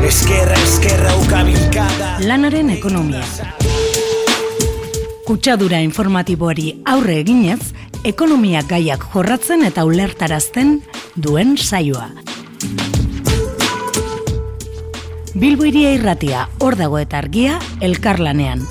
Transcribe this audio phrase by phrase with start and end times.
[0.00, 3.20] Eskerra, eskerra, ukabilkada Lanaren ekonomia.
[5.28, 7.60] Kutsadura informatiboari aurre eginez,
[8.08, 10.78] ekonomia gaiak jorratzen eta ulertarazten
[11.16, 12.08] duen saioa.
[15.36, 18.64] Bilbo iria irratia, hor dago eta argia, elkarlanean.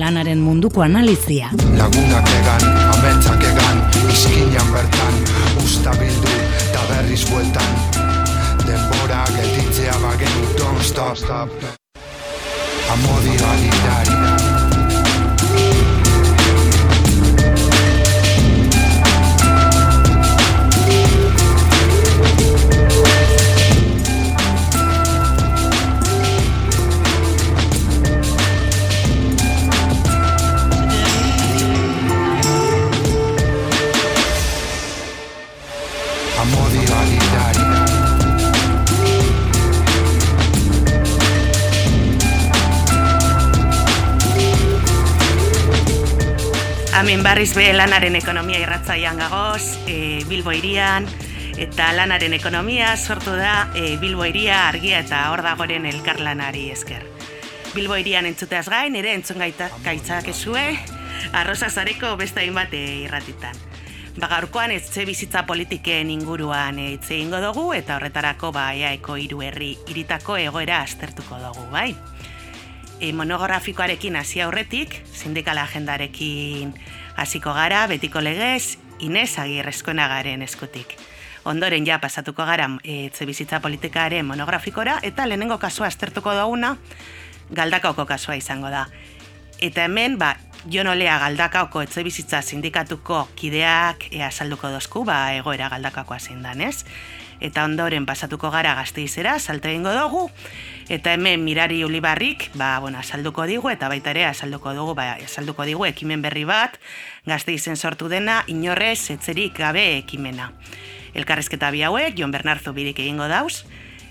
[0.00, 1.52] Lanaren munduko analizia.
[1.76, 2.66] Lagunak egan,
[2.96, 5.24] ametsak egan, izkinan bertan,
[5.60, 7.79] usta bildu, eta berriz bueltan.
[10.82, 11.50] stop, stop.
[12.88, 14.19] I'm on the di vanità
[47.00, 51.06] Hemen barriz be lanaren ekonomia irratzaian gagoz, e, Bilbo irian,
[51.56, 57.06] eta lanaren ekonomia sortu da e, Bilbo iria argia eta hor dagoren elkarlanari esker.
[57.72, 60.66] Bilbo irian entzuteaz gain, ere entzun gaita, gaitzak ezue,
[61.32, 63.56] arroza zareko beste hainbat e, irratitan.
[64.18, 69.72] Ba, gaurkoan etxe bizitza politiken inguruan hitz egingo dugu eta horretarako ba eaeko hiru herri
[69.88, 71.94] iritako egoera aztertuko dugu, bai?
[73.00, 76.74] E, monografikoarekin hasi aurretik, sindikala agendarekin
[77.16, 80.98] hasiko gara, betiko legez, Inez Agirrezkoenagaren eskutik.
[81.48, 86.74] Ondoren ja pasatuko gara e, etxe bizitza politikaren monografikora eta lehenengo kasua aztertuko duguna
[87.50, 88.84] galdakaoko kasua izango da.
[89.60, 90.34] Eta hemen, ba,
[90.68, 96.84] jonolea galdakaoko etxe bizitza sindikatuko kideak ea salduko dozku, ba, egoera galdakakoa zein dan, ez?
[97.40, 100.26] Eta ondoren pasatuko gara gazteizera, salto egingo dugu,
[100.90, 105.64] eta hemen mirari ulibarrik, ba, bueno, salduko digu, eta baita ere, salduko dugu, ba, salduko
[105.64, 106.80] digu ekimen berri bat,
[107.30, 110.50] gazteizen sortu dena, inorrez, etzerik gabe ekimena.
[111.14, 113.62] Elkarrezketa bi hauek, Jon Bernardo birik egingo dauz,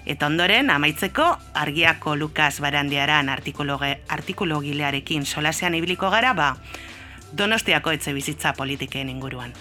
[0.09, 6.55] Eta ondoren, amaitzeko, argiako Lukas Barandiaran artikuloge, artikulogilearekin solasean ibiliko gara, ba,
[7.35, 9.53] donostiako etxe bizitza politiken inguruan.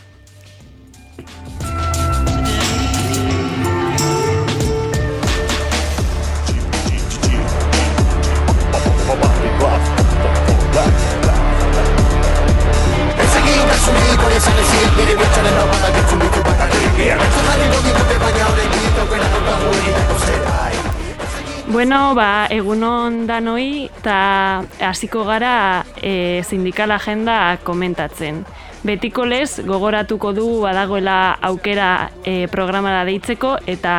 [21.68, 28.40] Bueno, ba, egunon danoi eta hasiko gara e, sindikal agenda komentatzen.
[28.88, 33.94] Betiko lez, gogoratuko du badagoela aukera e, programara deitzeko eta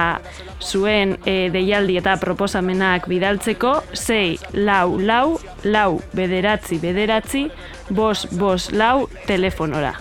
[0.60, 7.48] zuen e, deialdi eta proposamenak bidaltzeko, sei, lau, lau, lau, bederatzi, bederatzi,
[7.90, 9.94] bos, bos, lau, telefonora.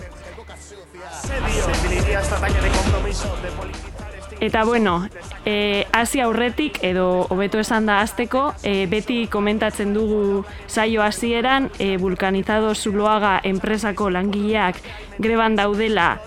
[4.39, 5.09] Eta bueno,
[5.45, 11.97] e, hasi aurretik edo hobeto esan da hasteko, e, beti komentatzen dugu saio hasieran, e,
[11.97, 14.79] vulkanizado zuloaga enpresako langileak
[15.19, 16.19] greban daudela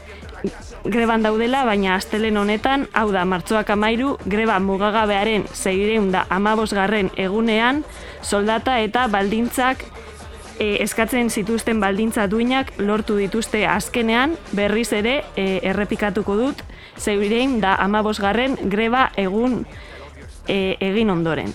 [0.84, 7.84] greban daudela, baina astelen honetan, hau da, martxoak amairu, greba mugagabearen zeireun da amabosgarren egunean,
[8.22, 9.84] soldata eta baldintzak
[10.58, 16.64] e, eskatzen zituzten baldintza duinak lortu dituzte azkenean, berriz ere e, errepikatuko dut,
[16.98, 19.64] zeurein da amabosgarren greba egun
[20.48, 21.52] e, egin ondoren.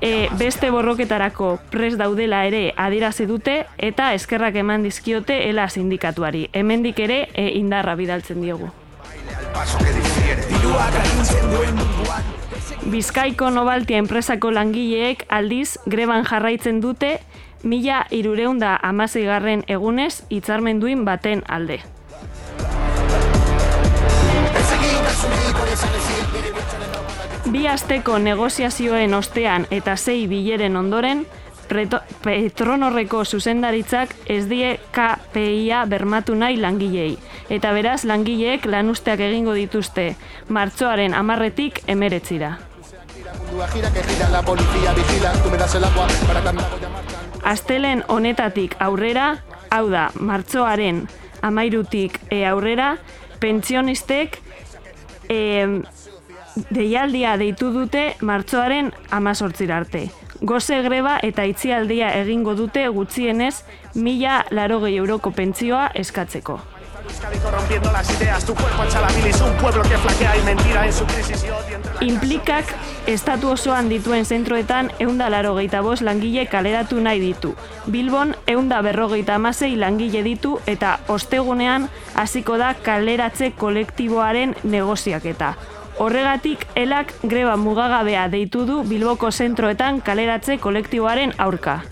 [0.00, 6.48] E, beste borroketarako pres daudela ere adierazi dute eta eskerrak eman dizkiote ela sindikatuari.
[6.52, 8.70] Hemendik ere e, indarra bidaltzen diogu.
[12.90, 17.18] Bizkaiko Nobaltia enpresako langileek aldiz greban jarraitzen dute
[17.62, 21.80] mila irureunda amaseigarren egunez hitzarmen duin baten alde.
[27.50, 31.26] Bi asteko negoziazioen ostean eta sei bileren ondoren,
[31.70, 37.12] Petronorreko zuzendaritzak ez die KPIa bermatu nahi langilei.
[37.50, 40.16] Eta beraz, langileek lanusteak egingo dituzte,
[40.48, 42.56] martxoaren amarretik emeretzira.
[47.54, 49.30] Astelen honetatik aurrera,
[49.70, 51.04] hau da, martxoaren
[51.42, 52.96] amairutik e aurrera,
[53.40, 54.40] pentsionistek
[55.30, 55.82] e,
[56.74, 60.08] deialdia deitu dute martxoaren amazortzira arte.
[60.40, 63.62] Goze greba eta itzialdia egingo dute gutxienez
[63.94, 66.58] mila larogei euroko pentsioa eskatzeko.
[67.42, 68.82] Corrompiendo las ideas, tu cuerpo
[69.16, 71.46] bilis, un pueblo que flaquea y mentira en su crisis
[72.00, 72.64] Implikak
[73.06, 77.54] estatu osoan dituen zentroetan eunda laro geita bost langile kaleratu nahi ditu.
[77.86, 85.54] Bilbon eunda berrogeita amasei langile ditu eta ostegunean hasiko da kaleratze kolektiboaren negoziaketa.
[86.00, 91.82] Horregatik, elak greba mugagabea deitu du Bilboko zentroetan kaleratze kolektiboaren aurka.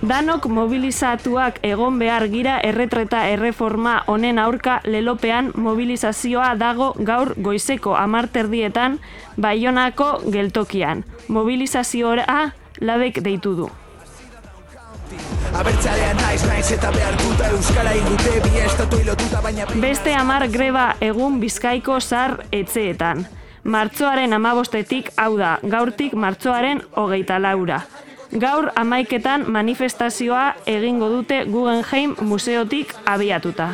[0.00, 8.96] Danok mobilizatuak egon behar gira erretreta erreforma honen aurka lelopean mobilizazioa dago gaur goizeko amarterdietan
[9.36, 11.04] Baionako geltokian.
[11.28, 12.40] Mobilizazioa
[12.80, 13.68] labek deitu du.
[15.60, 21.40] Abertzalean naiz naiz eta behartuta Euskara ingute bi estatu lotuta baina Beste amar greba egun
[21.40, 23.26] bizkaiko zar etxeetan.
[23.64, 27.82] Martzoaren amabostetik, hau da, gaurtik martzoaren hogeita laura.
[28.38, 33.72] Gaur amaiketan manifestazioa egingo dute Guggenheim museotik abiatuta.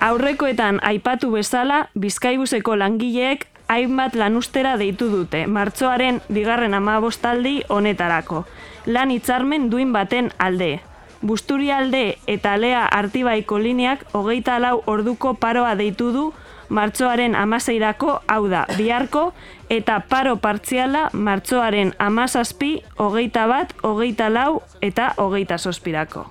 [0.00, 8.44] Aurrekoetan aipatu bezala, Bizkaibuseko langileek hainbat lanustera deitu dute, martzoaren bigarren amabostaldi honetarako.
[8.86, 10.80] Lan hitzarmen duin baten alde.
[11.22, 16.32] Busturi alde eta lea artibaiko lineak hogeita lau orduko paroa deitu du
[16.72, 19.30] martzoaren amaseirako, hau da, biharko,
[19.70, 26.26] eta paro partziala martzoaren amazazpi, hogeita bat, hogeita lau eta hogeita sospirako.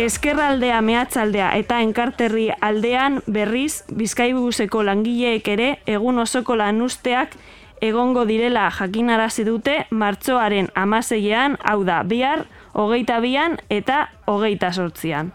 [0.00, 7.36] Eskerraldea mehatzaldea eta enkarterri aldean berriz Bizkaibuseko langileek ere egun osoko lanusteak
[7.80, 15.32] egongo direla jakinarazi dute martzoaren amaseian, hau da, bihar, hogeita bian eta hogeita sortzian.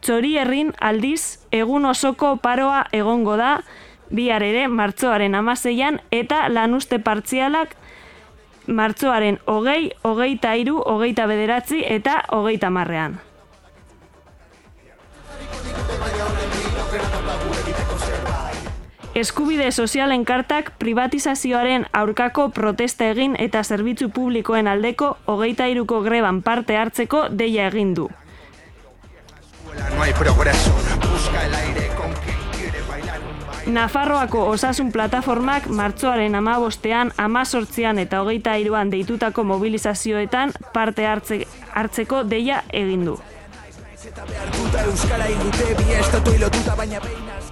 [0.00, 3.60] Txori herrin aldiz egun osoko paroa egongo da,
[4.10, 7.74] bihar ere martzoaren amaseian eta lanuste partzialak
[8.66, 13.20] martzoaren hogei, hogeita iru, hogeita bederatzi eta hogeita marrean.
[19.16, 26.76] Eskubide sozialen kartak privatizazioaren aurkako protesta egin eta zerbitzu publikoen aldeko hogeita iruko greban parte
[26.76, 28.10] hartzeko deia egin du.
[33.78, 41.40] Nafarroako osasun plataformak martzoaren amabostean, amazortzian eta hogeita iruan deitutako mobilizazioetan parte hartze,
[41.72, 43.16] hartzeko deia egin du.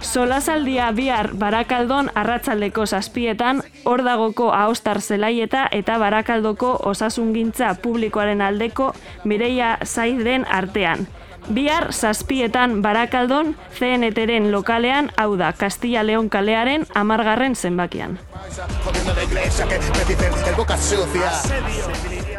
[0.04, 8.92] Solasaldia bihar Barakaldon arratsaldeko zazpietan, hor dagoko ahostar zelaieta eta Barakaldoko osasungintza publikoaren aldeko
[9.24, 11.08] Mireia Zaiden artean.
[11.52, 18.18] Bihar zazpietan Barakaldon CNTren lokalean, hau da, Castilla León kalearen amargarren zenbakian.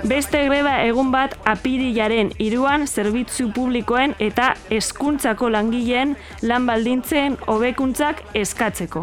[0.06, 6.12] Beste greba egun bat apirilaren iruan zerbitzu publikoen eta hezkuntzako langileen
[6.46, 9.02] lan baldintzen hobekuntzak eskatzeko.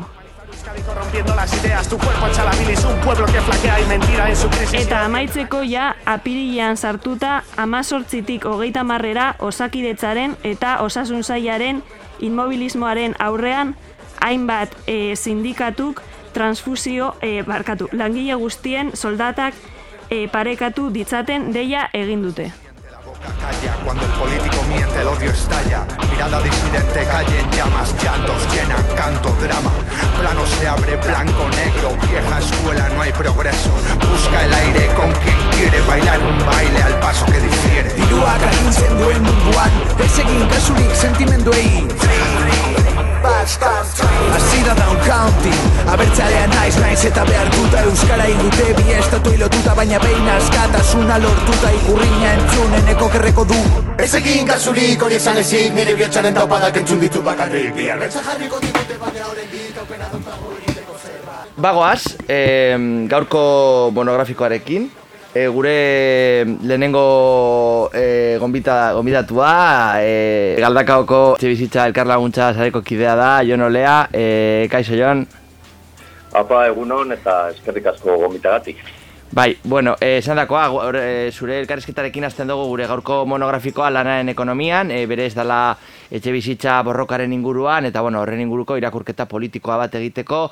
[4.78, 11.82] Eta amaitzeko ja apirilean sartuta amazortzitik hogeita marrera osakidetzaren eta osasun sailaren
[12.20, 13.74] inmobilismoaren aurrean
[14.22, 16.02] hainbat e, sindikatuk
[16.32, 19.58] transfusio, e, barkatu, langile guztien soldatak
[20.12, 22.52] e, parekatu ditzaten deia egin dute.
[23.42, 25.86] Calla cuando el político miente, el odio estalla.
[26.10, 29.72] Mirada disidente, calle en llamas, llantos llenan canto, drama.
[30.18, 33.70] Plano se abre, blanco, negro, vieja escuela, no hay progreso.
[34.10, 37.94] Busca el aire con quien quiere bailar un baile al paso que difiere.
[37.94, 45.52] Diruak agintzen duen munduan Ez egin kasurik sentimenduei Hasi da down county
[45.92, 48.74] Abertzalean naiz naiz eta behartuta Euskara ingute.
[48.78, 51.72] Bi estatu lotuta Baina behin askatasuna lortuta.
[51.80, 53.58] Ikurriña entzuneneko kerreko du.
[53.98, 55.74] Ez egin kasurik hori esan ezik.
[55.74, 57.74] Nire bihotxaren taupadak entzun ditu bakarrik.
[57.76, 62.76] Biarretza jarriko digute baina horrendik egiteko zerbait Bagoaz, e,
[63.08, 64.88] gaurko monografikoarekin,
[65.34, 74.08] e, gure lehenengo e, gonbita, gonbitatua, e, galdakaoko bizitza elkarlaguntza zareko kidea da, Jon Olea,
[74.12, 75.26] e, kaixo Jon.
[76.32, 78.82] Apa, egunon eta eskerrik asko gomitagatik.
[79.32, 80.66] Bai, bueno, esan dakoa,
[81.32, 85.72] zure elkarrizketarekin hasten dugu gure gaurko monografikoa lanaren ekonomian, e, berez dala
[86.12, 90.42] etxe bizitza borrokaren inguruan, eta bueno, horren inguruko irakurketa politikoa bat egiteko,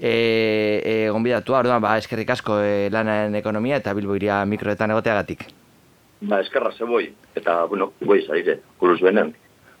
[0.00, 5.44] e, e, gonbidatua, orduan, ba, eskerrik asko e, lanaren ekonomia eta bilbo iria mikroetan egoteagatik.
[6.20, 9.34] Ba, eskerra zeboi, eta, bueno, goi zaire, kuruz benen.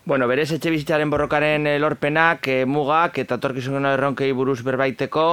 [0.08, 5.26] Bueno, berez etxe bizitzaren borrokaren lorpenak, e, mugak eta torkizun erronkei buruz berbaiteko,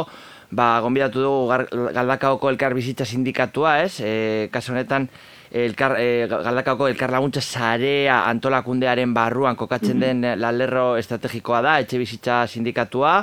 [0.52, 4.02] ba, gonbidatu dugu galdakaoko elkar bizitza sindikatua, ez?
[4.04, 5.08] E, kaso honetan,
[5.56, 12.44] elkar, e, galdakaoko elkar laguntza zarea antolakundearen barruan kokatzen den lalerro estrategikoa da, etxe bizitza
[12.48, 13.22] sindikatua,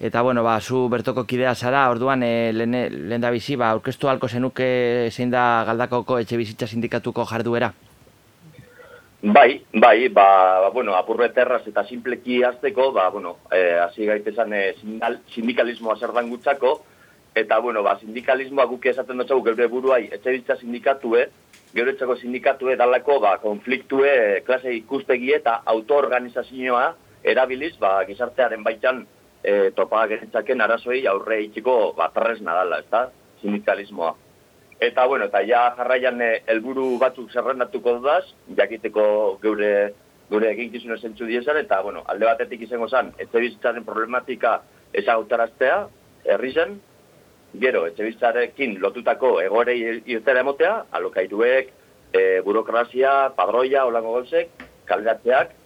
[0.00, 4.28] eta bueno, ba, zu bertoko kidea zara, orduan e, lehen, da bizi, ba, aurkeztu halko
[4.28, 7.72] zenuke zein da galdakaoko etxe bizitza sindikatuko jarduera?
[9.20, 10.28] Bai, bai, ba,
[10.62, 16.14] ba bueno, apurre terraz eta simpleki azteko, ba, bueno, eh, hasi gaitezan sindikal, sindikalismoa zer
[16.14, 16.76] dan gutzako,
[17.34, 21.26] eta, bueno, ba, sindikalismoa guk esaten dutxagu geure buruai, etxe bizitza sindikatue,
[21.74, 26.92] geure etxako sindikatue dalako, ba, konfliktue, klase ikustegi eta autoorganizazioa
[27.26, 29.02] erabiliz, ba, gizartearen baitan
[29.42, 33.08] e, topa geritzaken arazoei aurre itxiko, ba, tarrez nadala, ez da,
[33.42, 34.14] sindikalismoa.
[34.80, 38.24] Eta, bueno, eta ja jarraian eh, helburu batzuk zerrendatuko dudaz,
[38.56, 39.72] jakiteko geure
[40.28, 44.58] gure eginkizun esentzu diezan, eta, bueno, alde batetik izango zen, etxe bizitzaren problematika
[45.00, 45.78] ezagutaraztea,
[46.28, 46.74] herri zen,
[47.62, 49.78] gero, etxe bizitzarekin lotutako egorei
[50.12, 51.72] irtera emotea, alokairuek,
[52.12, 54.52] e, burokrazia, padroia, holango gauzek,
[54.88, 55.56] kalderatzeak,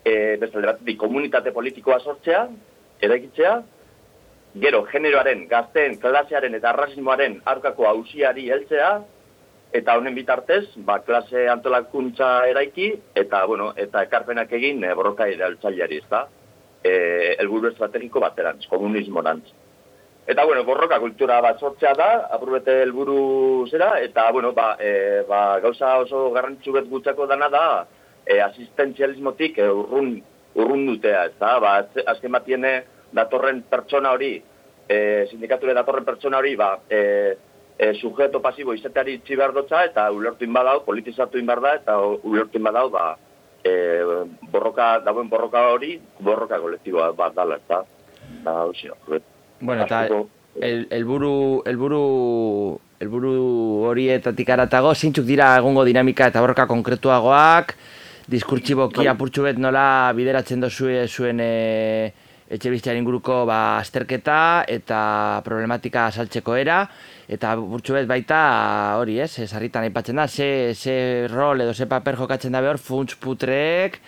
[0.00, 2.46] e, beste alde batetik komunitate politikoa sortzea,
[3.02, 3.56] eraikitzea,
[4.62, 8.90] gero generoaren, gazten, klasearen eta arrasismoaren aurkako hausiari heltzea,
[9.76, 16.00] eta honen bitartez, ba, klase antolakuntza eraiki, eta, bueno, eta ekarpenak egin e, borroka iraltzaileari,
[16.00, 16.24] ez da?
[16.82, 16.92] E,
[17.42, 19.50] elburu estrategiko baterantz, komunismorantz.
[20.26, 25.42] Eta, bueno, borroka kultura bat sortzea da, apurbete helburu zera, eta, bueno, ba, e, ba,
[25.60, 26.88] gauza oso garrantzu bet
[27.28, 27.66] dana da,
[28.24, 30.16] e, asistentzialismotik e, urrun,
[30.56, 31.56] urrun dutea, ez da?
[31.62, 31.74] Ba,
[32.12, 32.76] azken batiene,
[33.14, 34.34] datorren pertsona hori,
[34.86, 34.98] e,
[35.30, 37.36] sindikature datorren pertsona hori, ba, e,
[37.76, 42.60] e, sujeto pasibo izateari itxi behar dutza, eta ulertu inbadau, politizatu inbar da, eta ulertu
[42.60, 43.10] inbadau, ba,
[43.62, 43.74] e,
[44.52, 47.84] borroka, dauen borroka hori, borroka kolektiboa bat dala, eta,
[48.44, 48.96] da, osio,
[49.58, 50.02] Bueno, eta
[50.60, 52.00] el, elburu, elburu,
[53.00, 53.36] elburu
[53.88, 57.72] horietatik aratago, zeintzuk dira egungo dinamika eta borroka konkretuagoak,
[58.26, 62.12] diskurtsiboki apurtxu bet nola bideratzen dozu zuen e,
[62.46, 66.84] etxe biztearen inguruko ba, azterketa eta problematika saltzeko era,
[67.28, 68.38] eta burtsu bet baita
[69.00, 73.16] hori ez, ez aipatzen da, ze, ze rol edo ze paper jokatzen da behor, funts
[73.16, 74.00] putreek,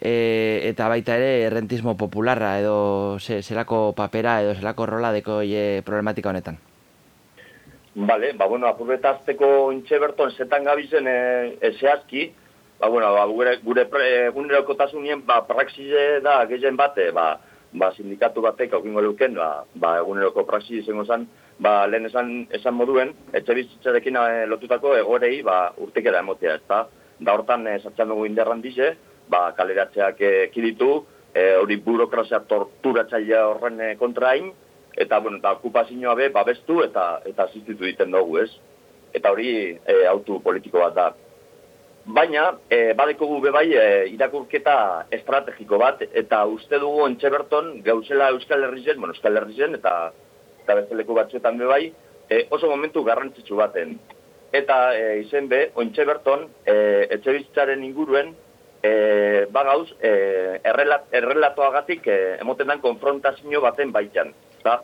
[0.00, 5.82] e, eta baita ere errentismo popularra edo ze, zelako papera edo zelako rola deko e,
[5.84, 6.58] problematika honetan.
[7.94, 12.30] Bale, ba, bueno, apurbetazteko intxe berton zetan gabizen e, e, zehazki,
[12.80, 13.86] ba, bueno, ba, gure, gure
[14.26, 17.38] egunerokotasunien ba, praxize da gehien bate, ba,
[17.72, 21.28] ba, sindikatu batek aukingo luken, ba, ba, eguneroko praxi izango zen,
[21.60, 26.86] ba, lehen esan, esan moduen, etxe bizitzarekin eh, lotutako egorei ba, urtekera emotea, ez da?
[27.30, 28.94] Hortan, e, dugu inderran dize,
[29.28, 34.50] ba, kaleratzeak ekiditu, e, hori burokrazia torturatzaile horren e, kontrain,
[34.96, 38.50] eta, bueno, eta okupazioa be, babestu eta eta asistitu egiten dugu, ez?
[39.12, 41.10] Eta hori e, autu politiko bat da.
[42.06, 48.30] Baina, e, badeko gu bai e, irakurketa estrategiko bat, eta uste dugu ontxe berton, gauzela
[48.30, 50.12] Euskal Herrizen, bueno, Euskal Herrizen, eta,
[50.62, 51.92] eta bezaleko batzuetan be bai,
[52.28, 53.98] e, oso momentu garrantzitsu baten.
[54.50, 58.32] Eta e, izen be, ontxe berton, e, etxe bizitzaren inguruen,
[58.82, 58.92] e,
[59.52, 64.32] bagauz, e, errelat, errelatoagatik e, emoten den konfrontazio baten baitan.
[64.60, 64.80] Eta,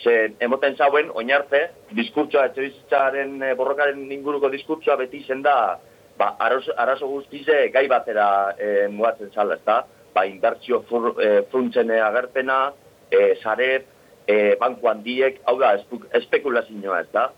[0.00, 1.58] Ze, emoten zauen, oinarte,
[1.92, 5.76] diskurtsoa, etxe bizitzaren e, borrokaren inguruko diskurtsoa beti izen da,
[6.20, 9.80] ba, arazo, arazo guztize gai batera e, mugatzen zala, ez da?
[10.14, 12.60] Ba, inbertsio fur, e, fruntzen agerpena,
[13.08, 13.86] e, zaret,
[14.28, 15.72] e, banku handiek, hau da,
[16.20, 17.30] espekulazioa, ez da?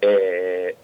[0.00, 0.12] E,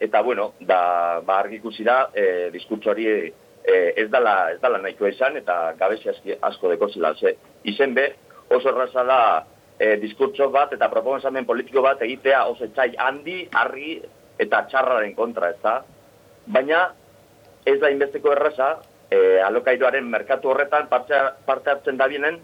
[0.04, 0.80] eta, bueno, da,
[1.24, 6.36] ba, argikusi da, e, diskurtso hori e, ez dala, ez dala nahiko esan, eta gabezi
[6.50, 7.34] asko deko zila, ze,
[7.72, 8.10] izen be,
[8.52, 9.20] oso erraza da,
[9.78, 13.98] e, diskurtso bat eta proposamen politiko bat egitea oso etxai handi, argi
[14.38, 15.78] eta txarraren kontra, ez da?
[16.48, 16.88] Baina,
[17.68, 18.76] ez da inbesteko erraza,
[19.10, 22.40] e, alokairuaren merkatu horretan parte, parte hartzen da bienen,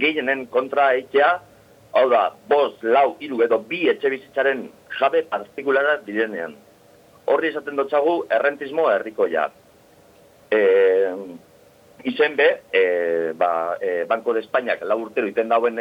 [0.00, 1.30] gehienen kontra eitea,
[1.98, 4.66] hau da, bost, lau, iru edo bi etxe bizitzaren
[4.98, 6.54] jabe partikulara direnean.
[7.28, 9.48] Horri esaten dutxagu errentismo herrikoia.
[10.52, 10.60] E,
[12.08, 12.82] izen be, e,
[13.36, 15.80] ba, e, Banko de Espainiak lau urtero iten dauen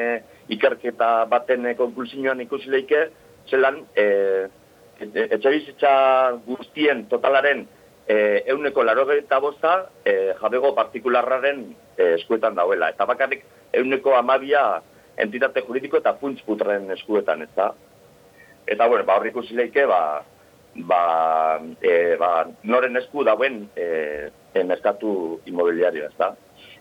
[0.52, 3.08] ikerketa baten konklusioan ikusi leike,
[3.48, 4.08] zelan, e,
[5.00, 5.92] etxe bizitza
[6.48, 7.68] guztien totalaren
[8.08, 12.90] eh, euneko laro eta bosta eh, jabego partikularraren eh, eskuetan dauela.
[12.90, 14.82] Eta bakarrik euneko amabia
[15.18, 17.72] entitate juridiko eta funts putren eskuetan, ez da?
[18.68, 20.24] Eta, bueno, ba, horrik usileike, ba,
[20.88, 21.02] ba,
[21.82, 22.32] e, ba,
[22.64, 24.30] noren esku dauen e,
[24.68, 26.34] merkatu imobiliario, ez da?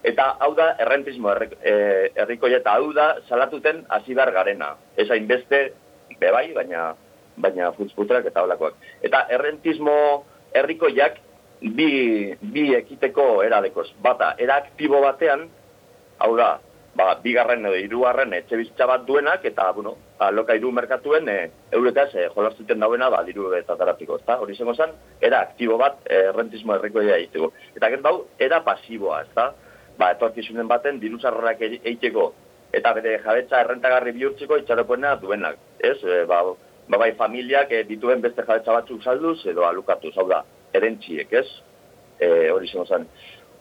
[0.06, 4.74] Eta hau da, errentismo erriko eta hau da, salatuten hasi garena.
[4.96, 5.72] Ez hainbeste
[6.20, 6.94] bebai, baina
[7.36, 8.76] baina futzputrak eta holakoak.
[9.04, 10.24] Eta errentismo
[10.60, 11.18] herrikoiak
[11.60, 11.90] bi,
[12.40, 13.88] bi ekiteko eradekoz.
[14.02, 15.46] Bata, era aktibo batean,
[16.18, 16.56] hau da,
[16.96, 21.36] ba, bigarren edo hirugarren etxe bizitza bat duenak, eta, bueno, ba, lokairu merkatuen e,
[21.76, 24.38] euretaz e, jolastuten dauena, ba, diru eta tarapiko, ezta?
[24.40, 27.52] Hori zengo zen, era aktibo bat e, rentismo errikoia egiteko.
[27.76, 29.50] Eta gero bau, era pasiboa, ezta?
[30.00, 32.30] Ba, etorkizunen baten diru zarrorak egiteko,
[32.76, 35.98] eta bere jabetza errentagarri bihurtzeko itxaropoena duenak, ez?
[36.04, 36.42] E, ba,
[36.88, 40.42] ba, bai familiak e, dituen beste jabetza batzuk salduz edo alukatuz, hau da,
[40.74, 41.46] erentziek, ez?
[42.18, 43.06] E, hori zengo zen.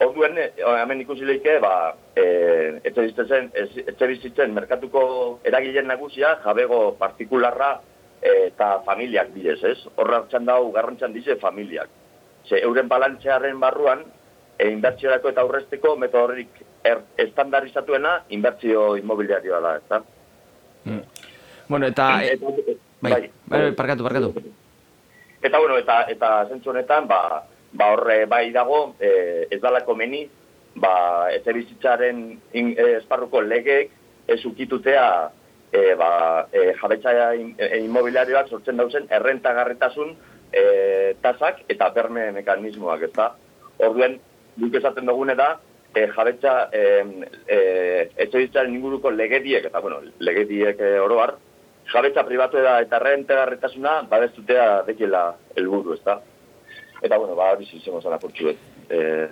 [0.04, 2.26] Orduen, eh, hemen ikusi lehike, ba, e,
[2.84, 5.04] etxe, bizitzen, etxe bizitzen merkatuko
[5.48, 7.78] eragileen nagusia, jabego partikularra
[8.26, 9.78] eta familiak bidez, ez?
[9.96, 11.92] Horra hartzen dau, garrantzan dize familiak.
[12.48, 14.02] Ze, euren balantzearen barruan,
[14.58, 20.02] e, inbertsiorako eta aurrezteko metodorrik er, estandarizatuena inbertsio inmobiliarioa da, ez da?
[20.86, 21.02] Mm.
[21.70, 22.10] Bueno, eta...
[22.24, 24.34] E, bai, bai, bai, parkatu, parkatu.
[25.42, 27.44] Eta, bueno, eta, eta zentzu honetan, ba,
[27.76, 30.24] ba horre bai dago, e, ez dalako meni,
[30.76, 32.22] ba, ez bizitzaren
[32.54, 33.92] in, e, esparruko legeek
[34.28, 35.08] ez ukitutea
[35.72, 40.16] e, ba, e, jabetza inmobiliarioak sortzen dauzen errentagarretasun
[40.52, 40.64] e,
[41.22, 43.32] tasak eta berme mekanismoak, ez da?
[43.86, 44.20] Orduen,
[44.56, 45.56] duk esaten dugune da,
[45.94, 46.84] e, jabetza e,
[47.48, 47.60] e,
[48.16, 51.36] etxe bizitzaren inguruko legediek, eta bueno, legediek e, oroar,
[51.94, 55.26] jabetza pribatu da eta errentagarretasuna babestutea dekila
[55.56, 56.20] helburu, ez da?
[57.02, 58.58] Eta, bueno, ba, bizi izango zan apurtxuet.
[58.90, 59.28] Eh,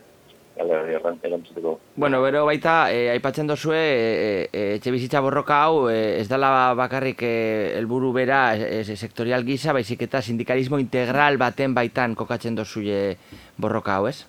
[1.96, 6.76] Bueno, bero baita, eh, aipatzen dozue, eh, eh, etxe bizitza borroka hau, eh, ez dala
[6.78, 13.18] bakarrik helburu bera eh, sektorial gisa, baizik eta sindikalismo integral baten baitan kokatzen dozue
[13.58, 14.28] borroka hau, ez?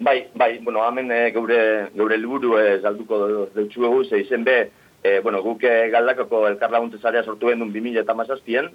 [0.00, 4.70] Bai, bai, bueno, hamen eh, geure, geure helburu ez alduko deutxu egu, ze izen be,
[5.02, 8.70] eh, bueno, guk eh, galdakoko elkarlaguntzezarea sortu bendun 2000 eta mazazpien,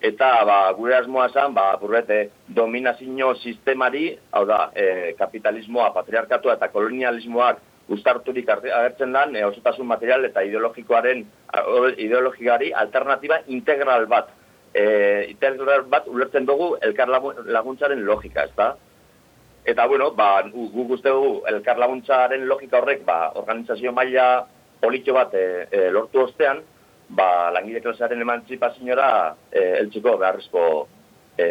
[0.00, 6.70] eta ba, gure asmoa zen, ba, burbete, dominazio sistemari, hau da, e, kapitalismoa, patriarkatua eta
[6.72, 11.24] kolonialismoak guztarturik agertzen dan, e, osotasun material eta ideologikoaren,
[11.98, 14.30] ideologikari alternatiba integral bat.
[14.72, 18.70] E, integral bat ulertzen dugu elkar laguntzaren logika, ez da?
[19.68, 24.46] Eta, bueno, ba, gu guzti dugu elkar laguntzaren logika horrek, ba, organizazio maila
[24.80, 26.62] politio bat e, e, lortu ostean,
[27.10, 29.10] ba, langile klasearen emantzipazioa
[29.52, 30.64] e, eltsiko beharrezko
[31.36, 31.46] e,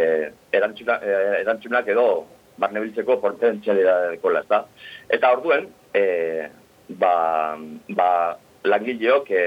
[0.56, 2.10] erantzuna, e, erantzunak edo
[2.60, 4.64] barne biltzeko portentzialidadeko da.
[5.10, 6.48] Eta orduen, e,
[7.00, 7.14] ba,
[7.96, 8.10] ba,
[8.64, 9.44] langileok e,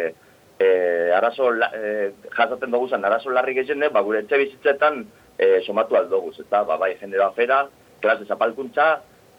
[0.58, 0.68] e,
[1.16, 5.04] arazo, e, jasaten dugu zen, arazo larri gehiene, ba, gure etxe bizitzetan
[5.36, 7.64] e, somatu aldoguz, eta ba, bai, genero afera,
[8.00, 8.88] klase zapalkuntza,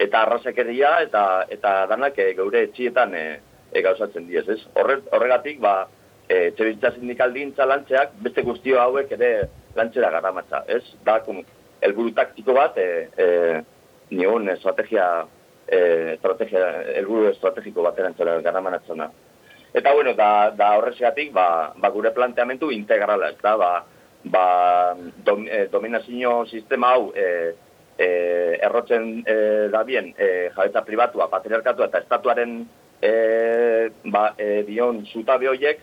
[0.04, 3.26] eta arrazekeria, eta, eta danak e, geure etxietan e,
[3.74, 4.62] e, gauzatzen diez, ez?
[4.78, 5.88] horregatik, ba,
[6.28, 9.34] e, txebizitza sindikaldintza lantzeak beste guztio hauek ere
[9.76, 10.84] lantzera garamatza, ez?
[11.06, 11.42] Da, kum,
[11.84, 13.28] elburu taktiko bat, e, e,
[14.14, 15.08] nion estrategia,
[15.68, 15.80] e,
[16.16, 16.70] estrategia,
[17.02, 19.10] elburu estrategiko bat erantzera garamanatzena.
[19.74, 23.72] Eta, bueno, da, da horreziatik, ba, ba gure planteamentu integrala, ez da, ba,
[24.24, 24.46] ba
[25.26, 27.56] dom, e, dominazio sistema hau e,
[27.98, 28.08] e,
[28.62, 29.36] errotzen e,
[29.74, 32.62] da bien, e, jabetza pribatua, patriarkatua eta estatuaren
[33.04, 35.82] e, ba, e, dion zutabe horiek,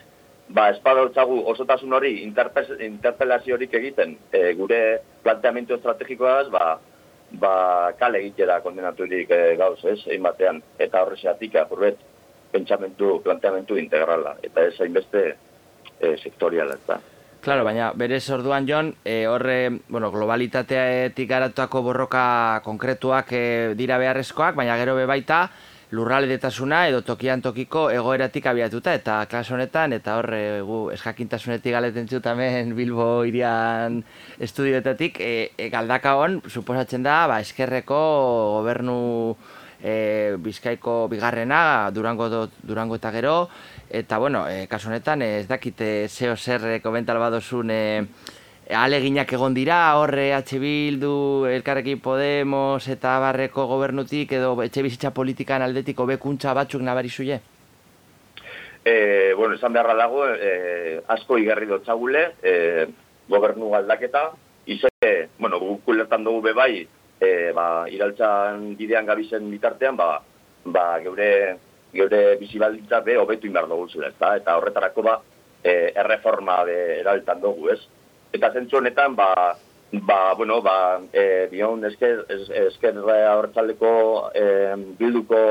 [0.48, 4.16] ba, espada utzagu osotasun hori interpelazio horik egiten.
[4.33, 4.80] E, gure
[5.24, 6.78] planteamentu estrategikoaz, ba,
[7.42, 7.54] ba,
[8.00, 12.00] kale egitera kondenaturik e, gauz, ez, egin batean, eta horrezeatik apurbet
[12.50, 15.24] pentsamentu, planteamentu integrala, eta ez hainbeste
[16.00, 16.98] e, sektoriala, eta.
[17.40, 22.24] Claro, baina berez orduan Jon, e, horre, bueno, globalitateatik garatuako borroka
[22.64, 23.44] konkretuak e,
[23.78, 25.46] dira beharrezkoak, baina gero be baita,
[25.90, 32.76] lurraldetasuna edo tokian tokiko egoeratik abiatuta eta klas honetan eta horre gu eskakintasunetik galeten hemen
[32.76, 34.05] Bilbo irian
[34.38, 36.14] estudioetatik e, e, galdaka
[36.48, 38.00] suposatzen da ba, eskerreko
[38.59, 39.37] gobernu
[39.83, 43.48] e, bizkaiko bigarrena durango, durango eta gero
[43.90, 48.07] eta bueno, e, kasu honetan ez dakite zeo zer komental badozun e,
[48.76, 50.59] aleginak egon dira, horre H.
[50.61, 57.40] Bildu, Elkarrekin Podemos eta barreko gobernutik edo etxe bizitza politikan aldetiko bekuntza batzuk nabari zuie?
[58.85, 62.87] E, bueno, esan beharra dago, e, asko igarri dutxagule, e,
[63.28, 64.30] gobernu galdaketa,
[64.66, 66.87] ize, bueno, gukulertan dugu bebai,
[67.20, 70.14] e, ba, iraltzan gidean gabizen bitartean, ba,
[70.64, 71.30] ba, geure,
[71.92, 75.20] geure bizibalditza be hobetu inbar dugu zure, eta horretarako ba,
[75.62, 77.80] e, erreforma be eraltan dugu, ez?
[78.32, 79.56] Eta zentzu honetan, ba,
[79.92, 82.24] ba, bueno, ba, e, bion, esker,
[82.66, 84.44] esker abertzaleko e,
[84.98, 85.42] bilduko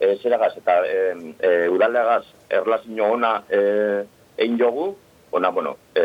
[0.00, 0.98] e, zeragaz eta e,
[1.38, 3.60] e, udaleagaz erlazio ona e,
[4.36, 4.90] egin jogu,
[5.30, 6.04] ona, bueno, e,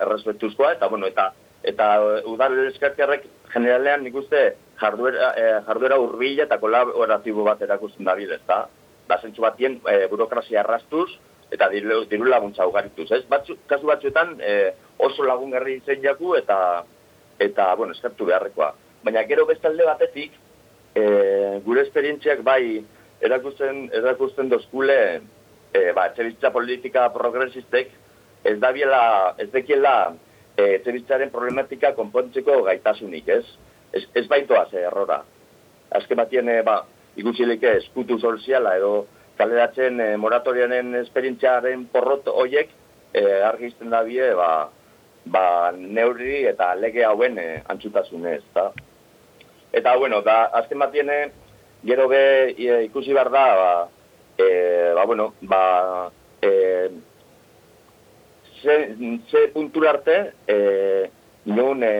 [0.00, 1.86] errespetuzkoa, eta, bueno, eta eta
[2.24, 8.40] udal eskerkerrek generalean nik uste jarduera, e, jarduera urbila eta kolaboratibo bat erakusten da bidez,
[8.48, 8.62] da?
[9.08, 11.10] Da, zentsu batien e, burokrazia arrastuz
[11.50, 13.24] eta diru, diru laguntza ugarituz, ez?
[13.28, 14.54] Batzu, kasu batzuetan e,
[15.02, 16.84] oso lagungarri zein jaku eta,
[17.42, 18.70] eta bueno, eskertu beharrekoa.
[19.04, 20.36] Baina gero bestalde batetik,
[20.94, 21.04] e,
[21.64, 22.84] gure esperientziak bai
[23.20, 25.00] erakusten, erakusten dozkule,
[25.72, 27.90] e, ba, etxebizitza politika progresistek,
[28.44, 29.02] ez da biela,
[29.38, 30.14] ez dekiela,
[30.56, 30.78] e,
[31.32, 33.44] problematika konpontzeko gaitasunik, ez?
[33.92, 35.22] Ez, ez baitoa ze errora.
[35.90, 36.84] Azken batien, e, ba,
[37.16, 39.06] ikusilike eskutu soziala edo
[39.40, 42.70] kaleratzen e, moratorianen esperientziaren porrot hoiek
[43.14, 44.68] e, argizten da bie, ba,
[45.32, 48.70] ba, neurri eta lege hauen e, antzutasunez, eta
[49.72, 51.10] Eta, bueno, da, azken batien,
[51.86, 52.22] gero be
[52.58, 53.88] e, ikusi behar da, ba,
[54.34, 54.48] e,
[54.96, 56.10] ba, bueno, ba,
[56.42, 56.50] e,
[58.62, 58.76] ze,
[59.30, 61.10] ze puntura arte e,
[61.44, 61.94] nun e,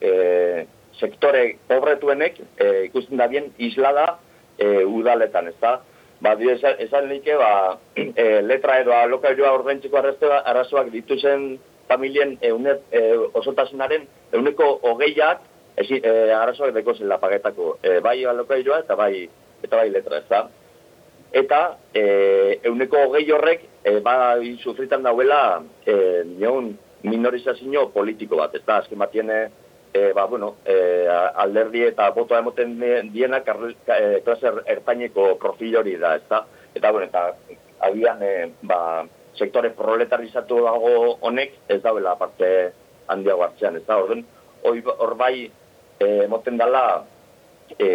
[0.00, 0.66] e,
[1.00, 4.18] sektore pobretuenek e, ikusten da bien islada
[4.58, 5.78] e, udaletan, ez da?
[6.20, 12.86] Ba, dio, esan, esan like, ba, e, letra edo alokailoa ordaintzeko arazoak dituzen familien eunet,
[12.90, 13.02] e,
[13.34, 15.42] osotasunaren euneko hogeiak
[15.76, 17.76] ezi, e, arazoak deko zela pagetako.
[17.82, 19.26] E, bai alokailoa eta bai,
[19.62, 20.46] eta bai letra, ez da?
[21.36, 26.72] eta e, euneko hogei horrek e, ba, sufritan dauela e, nion
[27.06, 29.46] minorizazio politiko bat, ez da, azken bat tiene,
[29.96, 32.76] e, ba, bueno, e, alderdi eta botoa emoten
[33.12, 36.42] diena e, klase er, ertaineko profil hori da, ez da,
[36.74, 37.22] eta, bueno, eta
[37.88, 38.32] agian, e,
[38.68, 38.80] ba,
[39.36, 40.92] sektore proletarizatu dago
[41.28, 42.50] honek ez dauela parte
[43.12, 44.24] handiago hartzean, ez da, orden,
[44.66, 45.48] hor bai,
[46.00, 46.84] emoten dala,
[47.78, 47.88] e,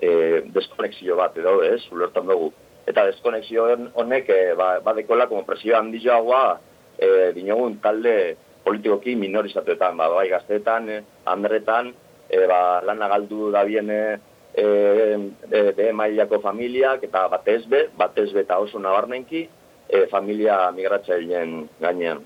[0.00, 0.10] e,
[0.54, 2.52] deskonexio bat edo, ez, ulertan dugu.
[2.88, 3.68] Eta deskonexio
[4.00, 6.60] honek, e, ba, badekola, como presio handiagoa,
[6.96, 8.36] e, dinogun talde
[8.68, 11.02] politikoki minorizatuetan, ba, bai gazteetan, e,
[11.32, 11.92] andretan,
[12.28, 14.00] e, ba, lan agaldu da biene
[14.52, 14.64] e,
[15.50, 19.46] e, de mailako familiak, eta batezbe, batezbe eta oso nabarnenki,
[19.88, 22.20] e, familia migratzaileen gainean.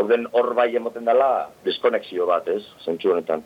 [0.00, 3.44] Orden hor bai emoten dela deskonexio bat, ez, zentsu honetan.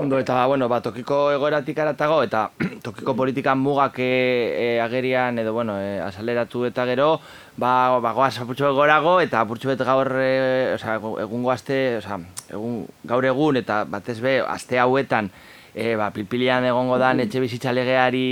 [0.00, 2.44] Ondo, eta, bueno, ba, tokiko egoeratik aratago, eta
[2.86, 7.08] tokiko politikan mugak e, agerian, edo, bueno, e, asaleratu eta gero,
[7.56, 12.84] ba, ba goaz, apurtxo egorago, eta apurtxo bet gaur, e, oza, egun goazte, oza, egun,
[13.10, 15.32] gaur egun, eta batez be, azte hauetan,
[15.74, 18.24] e, ba, pilpilian egongo dan, etxe bizitza legeari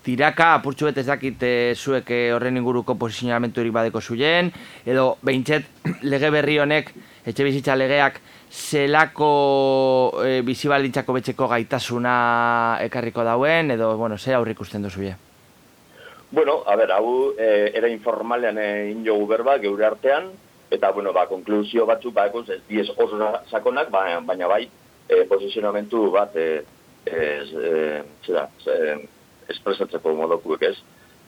[0.00, 4.48] tiraka, apurtxo bet ez dakit e, zuek horren inguruko posizionamentu badeko zuien,
[4.88, 5.68] edo, behintxet,
[6.16, 6.94] lege berri honek,
[7.28, 12.14] etxe bizitza legeak, zelako e, bizibaldintzako betxeko gaitasuna
[12.82, 15.14] ekarriko dauen, edo, bueno, ze aurrik usten duzu
[16.32, 20.30] Bueno, a ber, hau e, era informalean egin jogu berba, geure artean,
[20.70, 23.18] eta, bueno, ba, konklusio batzuk, ba, ez diez oso
[23.50, 24.68] sakonak, ba, baina bai,
[25.08, 26.62] e, posizionamentu bat, e,
[27.06, 29.08] e, zera, e,
[29.48, 30.76] espresatzeko modokuek ez.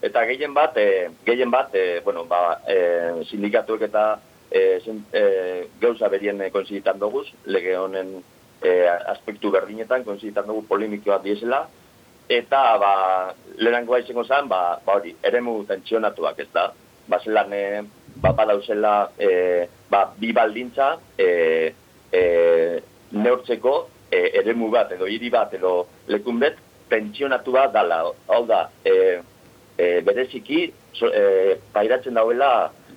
[0.02, 4.20] Eta gehien bat, e, gehien bat, e, bueno, ba, e, sindikatuek eta
[4.52, 8.18] e, zen, e, gauza berien e, konsiditan dugu, lege honen
[8.60, 8.72] e,
[9.14, 11.64] aspektu berdinetan konsiditan dugu polemikoa diesela,
[12.28, 12.92] eta ba,
[13.56, 16.68] lehenango izango zen, ba, ba hori, eremu tentsionatuak ez da,
[17.08, 17.82] ba zelan, e,
[18.20, 19.30] ba, badauzela, e,
[19.90, 21.72] ba, bi baldintza, e,
[22.12, 22.22] e,
[23.16, 23.74] neurtzeko,
[24.12, 26.60] e, eremu bat, edo hiri bat, edo lekunbet,
[26.92, 28.94] tentsionatu bat dala, hau da, e,
[29.80, 32.52] e, bereziki, so, e, pairatzen dauela,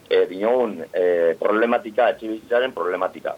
[0.09, 3.35] e, dinogun e, problematika, etxibizitzaren problematika.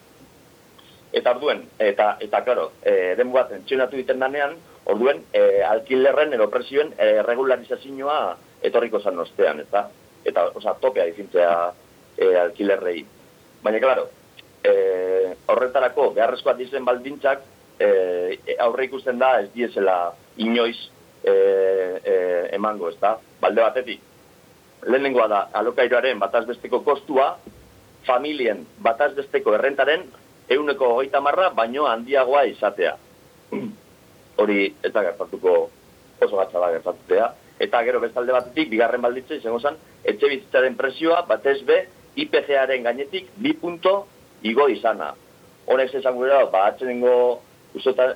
[1.15, 4.57] Eta orduen, eta, eta klaro, e, den bat entxionatu diten danean,
[4.91, 8.19] orduen, e, alkilerren edo presioen e, regularizazioa
[8.67, 9.87] etorriko zan ostean, eta,
[10.27, 11.53] eta oza, topea izintzea
[12.17, 13.05] e, alkilerrei.
[13.63, 14.09] Baina, klaro,
[14.63, 14.73] e,
[15.47, 17.45] horretarako, beharrezkoa dizen baldintzak,
[17.79, 17.89] e,
[18.59, 19.97] aurre ikusten da, ez diezela
[20.43, 20.77] inoiz
[21.23, 22.15] e, e,
[22.57, 24.03] emango, ez da, balde batetik,
[24.87, 27.35] lehenengoa da alokairoaren batazbesteko kostua,
[28.07, 30.05] familien batazbesteko errentaren
[30.49, 32.95] euneko hogeita marra, baino handiagoa izatea.
[34.41, 35.57] Hori ez gertatuko
[36.21, 37.29] oso gatsa da gertatutea.
[37.59, 41.81] Eta gero bestalde batetik, bigarren balditze, izango zen, etxe bizitzaren presioa batez be,
[42.17, 44.05] IPC-aren gainetik bi punto
[44.45, 45.11] igo izana.
[45.67, 47.41] Honek esan gure da, ba, atzenengo,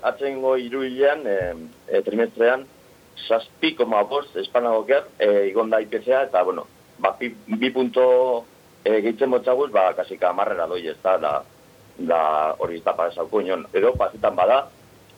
[0.02, 2.64] atzenengo iruilean, e, trimestrean,
[3.28, 6.68] saspi koma bost espanagoker e, igonda IPCA eta bueno,
[7.00, 8.46] ba, bi, bi punto
[8.84, 11.34] e, gehitzen motxaguz, ba, kasika amarrera doi ez da, da,
[11.98, 12.22] da
[12.60, 13.66] hori ez da pasauko inon.
[13.74, 14.64] Edo, pasetan bada,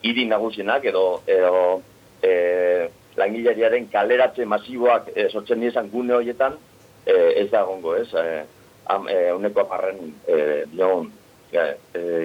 [0.04, 1.82] hiri nagusienak edo, edo
[2.24, 2.89] e,
[3.20, 6.58] langileriaren kaleratze masiboak e, sortzen nizan gune horietan,
[7.06, 8.10] e, ez da gongo, ez?
[8.13, 8.44] E,
[8.92, 11.12] am, e, uneko aparren e, dion
[11.52, 11.68] e,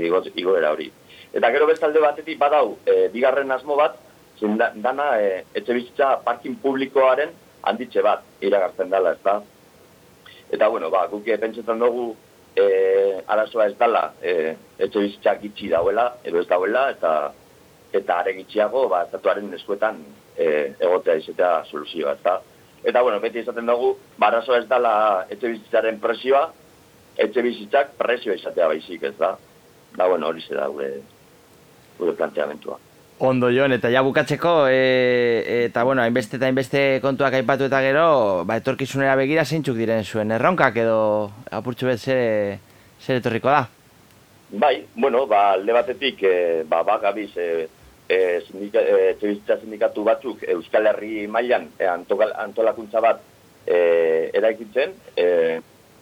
[0.07, 0.91] igo, igoera hori.
[1.29, 3.99] Eta gero bestalde batetik badau, e, bigarren asmo bat,
[4.39, 7.33] zin da, dana e, etxe bizitza parkin publikoaren
[7.69, 9.41] handitxe bat iragartzen dela, ez da?
[10.51, 12.13] Eta, bueno, ba, guk pentsetan dugu
[12.57, 17.33] e, arazoa ez dela e, etxe bizitzak itxi dauela, edo ez dauela, eta
[17.93, 20.01] eta are gitxiago, ba, estatuaren eskuetan
[20.37, 20.47] e,
[20.79, 22.39] egotea izatea soluzioa, ez da?
[22.85, 24.95] Eta, bueno, beti izaten dugu, ba, arazoa ez dela
[25.29, 26.49] etxe bizitzaren presioa,
[27.19, 29.35] etxe bizitzak presioa izatea baizik, ez da?
[29.97, 30.93] Da, bueno, hori zera gure,
[31.99, 32.79] gure planteamentua.
[33.21, 38.05] Ondo joan, eta ja bukatzeko, e, eta bueno, hainbeste eta hainbeste kontuak aipatu eta gero,
[38.47, 41.01] ba, etorkizunera begira zeintzuk diren zuen erronkak edo
[41.51, 42.61] apurtxu bet zer,
[43.03, 43.65] zer etorriko da?
[44.63, 47.67] Bai, bueno, ba, alde batetik, e, ba, ba, gabiz, e,
[48.07, 53.27] e, sindika, e, sindikatu batzuk Euskal Herri mailan e, antolakuntza bat
[53.67, 55.27] e, eraikitzen, e,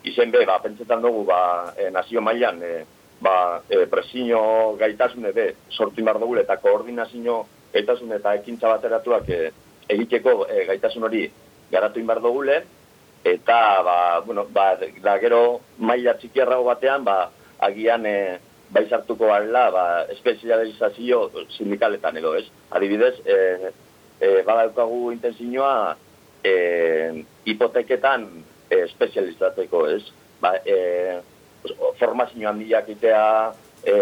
[0.04, 2.84] izen be, ba, pentsetan dugu, ba, e, nazio mailan, e,
[3.20, 9.40] ba, e, presio gaitasune be, sortu inbar dugu, eta koordinazio gaitasune eta ekintza bateratuak e,
[9.88, 11.26] egiteko e, gaitasun hori
[11.70, 12.44] garatu inbar dugu
[13.26, 18.38] eta, ba, bueno, ba, da gero maila txikiarrago batean, ba, agian e,
[18.70, 22.46] bai sartuko garela, ba, espezializazio sindikaletan edo, ez?
[22.70, 23.72] Adibidez, e,
[24.20, 25.96] e, badaukagu intenzioa
[26.44, 28.28] e, hipoteketan
[28.70, 30.04] e, espezializateko, ez?
[30.40, 31.18] Ba, e,
[31.98, 33.52] formazio handiak itea
[33.86, 33.94] e,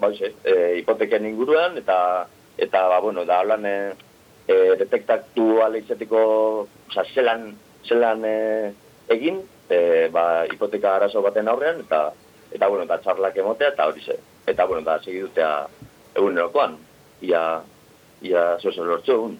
[0.00, 2.26] ba, e, hipoteken inguruan, eta,
[2.58, 3.76] eta ba, bueno, da holan e,
[4.80, 6.22] detektatu aleizeteko,
[6.90, 7.50] oza, zelan,
[7.86, 8.36] zelan e,
[9.12, 12.10] egin, e, ba, hipoteka arazo baten aurrean, eta,
[12.52, 14.18] eta bueno, eta txarlak emotea, eta hori ze.
[14.46, 15.50] Eta, bueno, da, segidutea
[16.16, 16.78] egun erokoan,
[17.20, 17.42] ia,
[18.22, 19.36] ia zozo lortzu egun.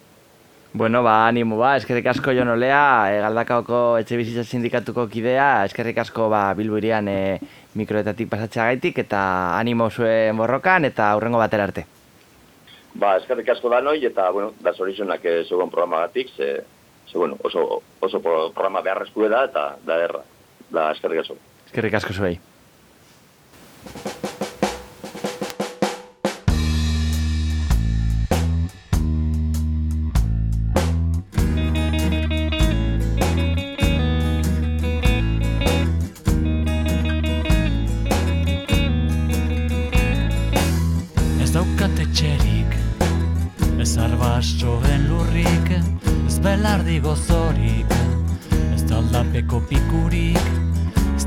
[0.76, 6.02] Bueno, ba, animo, ba, eskerrik asko jo nolea, e, galdakaoko etxe bizitza sindikatuko kidea, eskerrik
[6.02, 7.38] asko, ba, bilbu irian e,
[7.76, 9.20] mikroetatik pasatzea gaitik, eta
[9.58, 11.86] animo zuen borrokan, eta aurrengo batera arte.
[12.96, 16.50] Ba, eskerrik asko da noi, eta, bueno, da zorizunak e, zegoen programa gatik, ze,
[17.10, 20.22] ze, bueno, oso, oso programa beharrezku da, eta da erra,
[20.72, 21.36] da eskerrik asko.
[21.68, 22.38] Eskerrik asko zuei.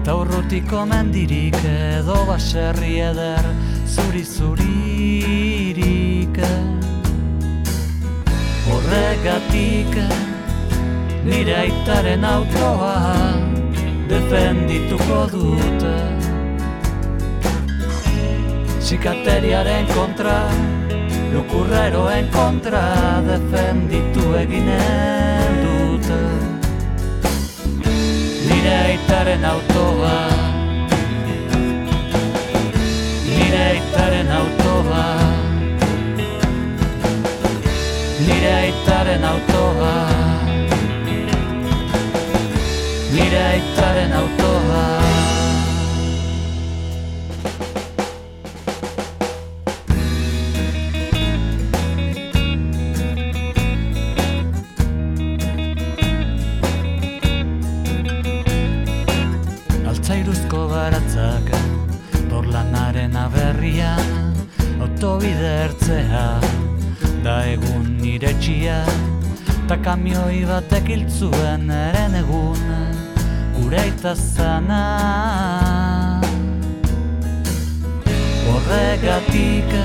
[0.09, 3.45] Urrutiko mendirik edo baserri eder
[3.85, 5.59] zuri zuririk.
[8.65, 9.93] Horregatik
[11.27, 12.95] nire aitaren autoa
[14.09, 15.95] defendituko dute
[18.89, 20.37] Zikateriaren kontra,
[21.33, 22.85] lukurreroen kontra
[23.29, 26.48] defenditu eginen dute
[28.59, 30.15] nire aitaren autoa.
[33.37, 35.05] Nire aitaren autoa.
[38.27, 39.95] Nire aitaren autoa.
[43.13, 44.98] Nire aitaren autoa
[69.69, 72.61] Ta kamioi batek iltzuen eren egun
[73.53, 74.79] Gure aita zana
[78.47, 79.75] Horregatik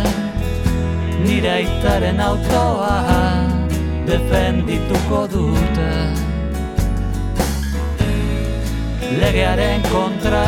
[1.27, 2.95] Nire aitaren autoa
[4.09, 5.93] Defendituko dute
[9.21, 10.45] Legearen kontra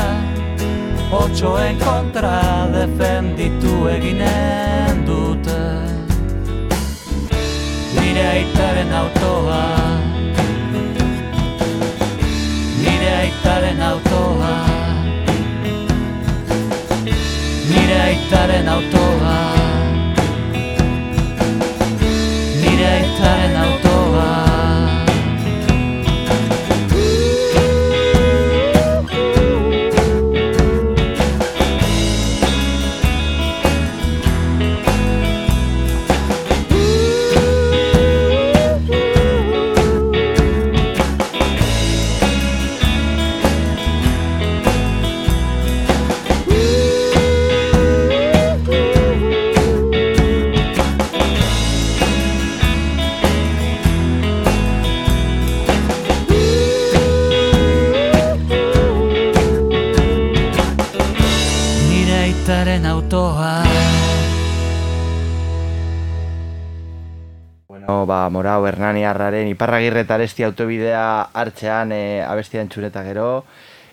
[1.20, 2.34] Otsoen kontra
[2.72, 5.25] Defenditu eginen dute
[8.16, 9.62] nire aitaren autoa.
[12.82, 14.54] Nire aitaren autoa.
[17.68, 19.05] Nire aitaren autoa
[69.06, 73.44] Morao Hernaniarraren Iparragirre eta Aresti autobidea hartzean e, abestia entzuneta gero.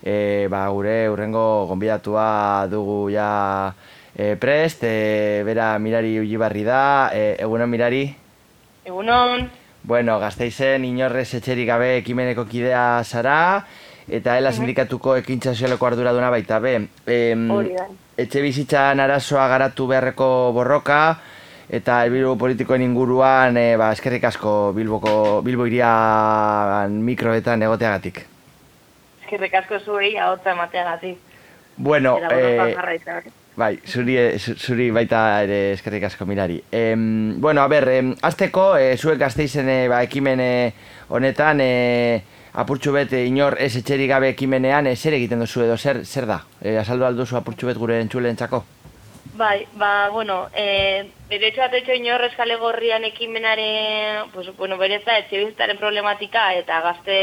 [0.01, 3.73] E, ba, gure urrengo gonbidatua dugu ja
[4.15, 8.15] e, prest, e, bera Mirari Ulibarri da, e, egunon Mirari?
[8.85, 9.49] Egunon.
[9.83, 13.65] Bueno, gazteizen inorrez etxerik gabe ekimeneko kidea zara,
[14.07, 16.87] eta ela sindikatuko ekintza sozialeko arduraduna baita, be.
[17.05, 17.87] Da.
[18.17, 21.19] etxe bizitzan arazoa garatu beharreko borroka,
[21.69, 28.25] eta helburu politikoen inguruan, e, ba, eskerrik asko Bilboko, Bilbo irian mikroetan egoteagatik.
[29.23, 31.17] Eskerrik asko zuei ahotza emateagatik.
[31.77, 32.75] Bueno, eh.
[33.55, 36.59] Bai, zuri, zu- zuri baita ere eskerrik asko mirari.
[36.71, 40.73] Em, bueno, a ber, em, azteko, e, zuek gazteizen e, ba, ekimen e,
[41.09, 42.21] honetan, e,
[42.53, 46.39] apurtxu bet inor ez etxerik gabe ekimenean, e, zer egiten duzu edo, zer, zer da?
[46.61, 48.63] E, azaldu alduzu apurtxu bet gure entzuleen txako?
[49.35, 50.49] Bai, ba, bueno,
[51.27, 56.81] derecho a techo inorrez kale gorrian ekimenaren, pues, bueno, berez da, etxe bizitzaren problematika eta
[56.81, 57.17] gazte,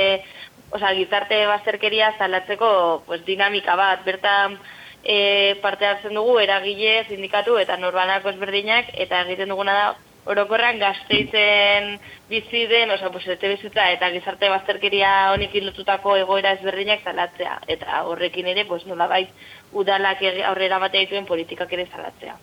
[0.74, 4.58] osea, gizarte bazterkeria zalatzeko pues, dinamika bat, bertan
[5.04, 9.86] e, parte hartzen dugu eragile, sindikatu eta norbanako ezberdinak, eta egiten duguna da,
[10.26, 17.02] orokorran gazteitzen bizi den, osea, pues, etxe bizitza eta gizarte bazterkeria honekin lotutako egoera ezberdinak
[17.04, 19.30] zalatzea, eta horrekin ere, pues, nolabait,
[19.72, 22.36] udalak ege- aurrera batea dituen politikak ere zalatzea.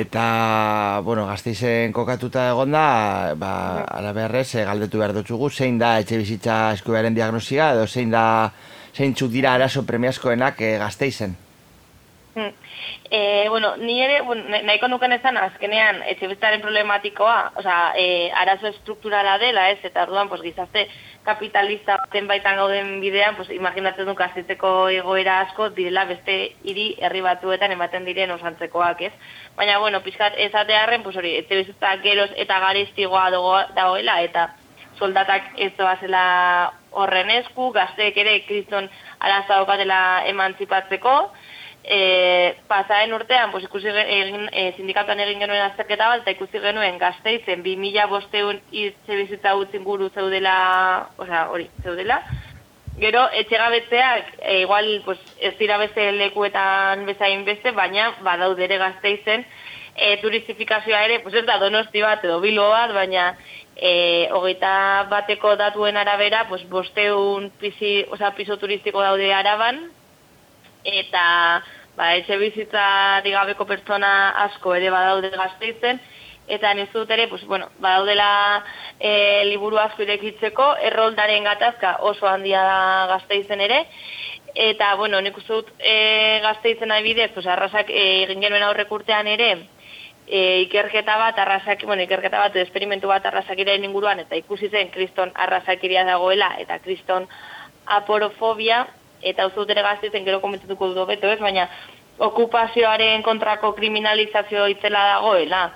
[0.00, 5.98] Eta, bueno, gazteizen kokatuta egon da, ba, ala beharrez, e, galdetu behar dutzugu, zein da
[6.00, 8.52] etxe bizitza eskubearen diagnosia, edo zein da,
[8.94, 11.36] zeintzuk dira arazo premiazkoenak e, gazteizen?
[12.34, 12.52] Hmm.
[13.12, 18.68] E, bueno, ni ere, bueno, na- nahiko nuken esan, azkenean, etxebizitzaren problematikoa, osea, e, arazo
[18.68, 20.84] estrukturala dela, ez, eta orduan, pues, gizarte
[21.24, 27.20] kapitalista baten baitan gauden bidean, pues, imaginatzen du gazitzeko egoera asko direla beste hiri herri
[27.20, 29.12] batzuetan ematen diren osantzekoak, ez?
[29.56, 34.52] Baina, bueno, pixkat ezatearren, pues, hori, etxebizitza geroz eta garestigoa dago- dagoela, eta
[35.00, 41.32] soldatak ez doazela horren esku, gazteek ere kriston arazo daukatela emantzipatzeko,
[41.84, 46.98] e, pasaren urtean, pues, ikusi egin, e, sindikatuan egin genuen azterketa bat, eta ikusi genuen
[46.98, 50.54] gazteizen 2000 bosteun hitze bizitza utzi inguru zeudela,
[51.18, 52.22] osea, hori, zeudela,
[53.00, 59.46] Gero, etxegabetzeak, e, igual, pues, ez dira beste lekuetan bezain beste, baina badaude ere gazteizen,
[59.94, 63.30] e, turistifikazioa ere, pues ez da donosti bat edo bilbo bat, baina
[63.76, 69.80] e, hogeita bateko datuen arabera, pues, bosteun pisi, oza, piso turistiko daude araban,
[70.84, 71.24] eta
[71.96, 74.12] ba, etxe bizitza digabeko pertsona
[74.46, 76.00] asko ere badaude gazteizen,
[76.50, 78.64] eta nizut ere, pues, bueno, badaudela
[78.98, 82.80] e, liburu asko irekitzeko, erroldaren gatazka oso handia da
[83.14, 83.84] gazteizen ere,
[84.54, 89.30] eta, bueno, nik uste dut e, gazteizen adibidez, pues, arrasak e, egin genuen aurrek urtean
[89.30, 89.52] ere,
[90.26, 95.30] e, ikerketa bat, arrazak, bueno, ikerketa bat, esperimentu bat arrazakiren inguruan, eta ikusi zen kriston
[95.34, 97.28] arrazakiria dagoela, eta kriston
[98.00, 98.86] aporofobia,
[99.22, 101.68] eta uste dut ere gazteizen gero komentutuko dut beto ez, baina
[102.20, 105.70] okupazioaren kontrako kriminalizazio itzela dagoela.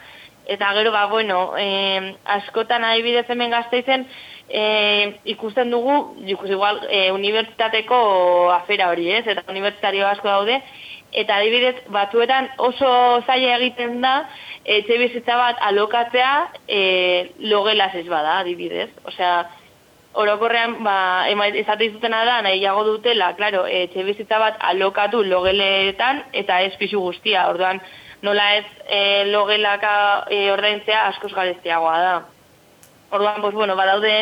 [0.46, 4.04] Eta gero, ba, bueno, eh, askotan adibidez hemen gazteizen,
[4.48, 9.26] eh, ikusten dugu, ikus igual, eh, unibertsitateko afera hori, ez?
[9.26, 10.60] Eta unibertsitario asko daude,
[11.12, 12.90] eta adibidez, batzuetan oso
[13.26, 14.14] zaila egiten da,
[14.64, 16.32] etxe bizitza bat alokatzea
[16.68, 18.90] eh, logelaz ez bada, adibidez.
[19.04, 19.46] Osea,
[20.14, 26.60] orokorrean, ba, ema, esate izutena da, nahiago dutela, claro, etxe bizitza bat alokatu logeletan, eta
[26.62, 27.80] ez pisu guztia, orduan,
[28.22, 29.00] nola ez e,
[29.32, 29.94] logelaka
[30.30, 32.14] e, ordaintzea askoz garestiagoa da.
[33.10, 34.14] Orduan, pues, bueno, badaude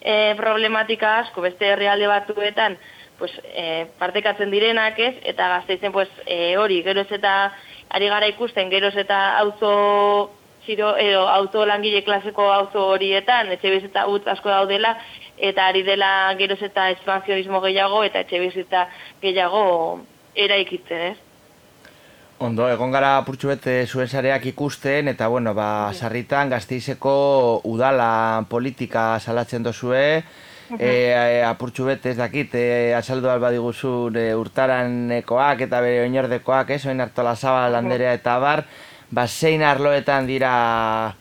[0.00, 2.76] e, problematika asko, beste herrialde batzuetan,
[3.18, 7.36] pues, e, partekatzen direnak ez, eta gazteizen, pues, e, hori, geroz eta
[7.96, 10.30] ari gara ikusten, geroz eta auzo
[10.66, 14.96] ziro, edo auto langile klaseko auzo horietan, etxe bizitza utz asko daudela,
[15.36, 18.88] eta ari dela geroz eta expansionismo gehiago, eta etxe bizitza
[19.22, 19.64] gehiago
[20.34, 21.16] eraikitzen, ez?
[22.38, 27.14] Ondo, egon gara apurtxu bete zuen sareak ikusten, eta bueno, ba, sarritan gazteizeko
[27.64, 30.02] udala politika salatzen dozue,
[30.76, 30.90] e,
[31.46, 37.00] apurtxu bete ez dakit, e, azaldu alba diguzun e, urtaranekoak eta bere oinordekoak, ez, oin
[37.00, 38.66] hartola zabal landerea eta bar,
[39.10, 41.14] ba, zein arloetan dira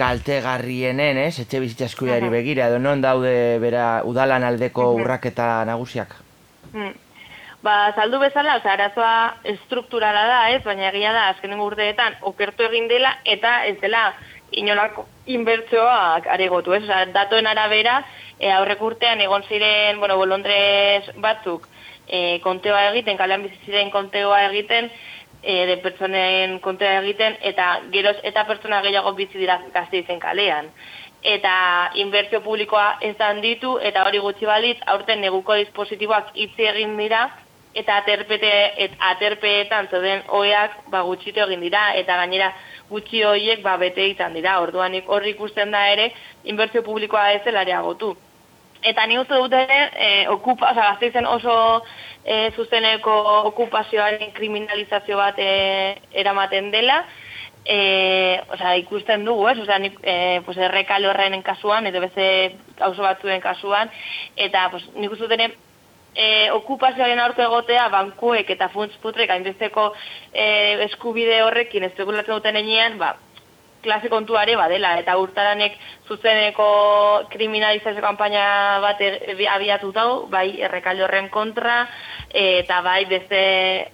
[0.00, 2.32] kaltegarrienen, ez, etxe bizitza eskubiari Aha.
[2.32, 6.16] begira, edo non daude bera udalan aldeko urraketa nagusiak?
[6.72, 6.94] Hmm.
[7.60, 9.14] Ba, saldu bezala, oza, arazoa
[9.52, 14.14] estrukturala da, ez, baina egia da, azkenen urteetan, okertu egin dela, eta ez dela
[14.56, 17.98] inolako inbertsioak aregotu, ez, oza, datoen arabera,
[18.38, 21.68] e, aurrek urtean egon ziren, bueno, bolondrez batzuk,
[22.08, 24.88] e, konteoa egiten, kalean bizi ziren konteoa egiten,
[25.42, 30.70] e, de pertsonen kontra egiten, eta geroz eta pertsona gehiago bizi dira gazte izen kalean.
[31.22, 31.52] Eta
[32.00, 37.26] inbertsio publikoa ez handitu, eta hori gutxi balitz, aurten neguko dispositiboak itzi egin dira,
[37.74, 38.50] eta aterpete,
[38.84, 42.50] et, aterpeetan zoden oeak ba, gutxitu egin dira, eta gainera
[42.88, 44.58] gutxi horiek ba, bete izan dira.
[44.64, 46.10] Orduan horri ikusten da ere,
[46.44, 48.16] inbertsio publikoa ez dela areagotu.
[48.82, 49.60] Eta ni uste dute,
[50.00, 51.54] e, okupa, oza, gazteizen oso
[52.24, 53.12] e, zuzeneko
[53.50, 55.50] okupazioaren kriminalizazio bat e,
[56.22, 57.02] eramaten dela,
[57.64, 59.58] e, oza, ikusten dugu, ez?
[59.60, 62.28] Oza, nik, e, pues, errekal horren kasuan, edo beze
[62.80, 63.92] auzo batzuen kasuan,
[64.36, 65.50] eta pues, nik uste dute,
[66.14, 69.90] e, okupazioaren aurko egotea bankuek eta funtz putrek hainbesteko
[70.32, 70.46] e,
[70.86, 73.16] eskubide horrekin ez duten enean, ba,
[73.82, 75.76] klase kontuare badela, eta urtaranek
[76.08, 76.66] zuzeneko
[77.32, 79.10] kriminalizazio kanpaina bat e,
[79.48, 81.84] abiatu dau, bai errekalde horren kontra,
[82.30, 83.40] eta bai beste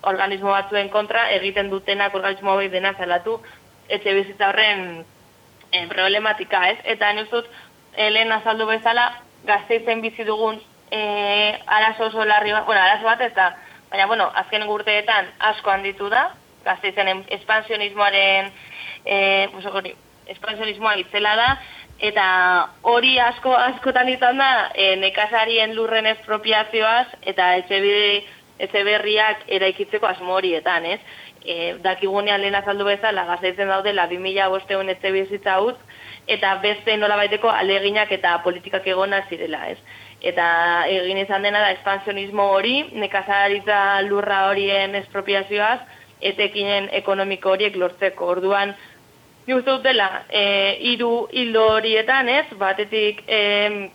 [0.02, 3.38] organismo batzuen kontra, egiten dutenak organismo bai dena zelatu,
[3.88, 5.04] etxe bizitza horren
[5.70, 6.78] e, problematika, ez?
[6.96, 7.46] Eta nuzut,
[7.96, 9.10] helen azaldu bezala,
[9.46, 10.58] gazteizen bizi dugun
[10.90, 11.00] e,
[11.66, 13.52] arazo oso larri bat, bueno, arazo bat ez da,
[13.90, 16.30] baina, bueno, azken urteetan asko handitu da,
[16.66, 18.50] gazteizen espansionismoaren
[19.06, 19.94] eh pues hori
[20.26, 21.50] espansionismoa itzela da
[21.98, 22.26] eta
[22.82, 28.24] hori asko askotan izan da e, nekazarien lurren espropiazioaz eta etxebide
[28.58, 31.00] etxeberriak eraikitzeko asmo horietan, ez?
[31.44, 35.78] E, dakigunean lehen azaldu bezala daude la 2500 etxe bizitza utz
[36.26, 39.78] eta beste nolabaiteko aleginak eta politikak egona zirela, ez?
[40.20, 45.80] Eta egin izan dena da espansionismo hori, nekazaritza lurra horien espropiazioaz,
[46.20, 48.26] etekinen ekonomiko horiek lortzeko.
[48.26, 48.74] Orduan,
[49.46, 50.42] Ni uste dut dela, e,
[50.90, 53.90] iru hildo horietan, ez, batetik, e,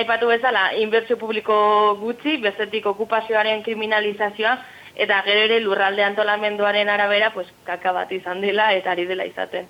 [0.00, 1.58] aipatu bezala, inbertsio publiko
[2.00, 4.54] gutxi, bestetik okupazioaren kriminalizazioa,
[4.96, 9.68] eta gero ere lurralde antolamenduaren arabera, pues, kaka bat izan dela, eta ari dela izaten.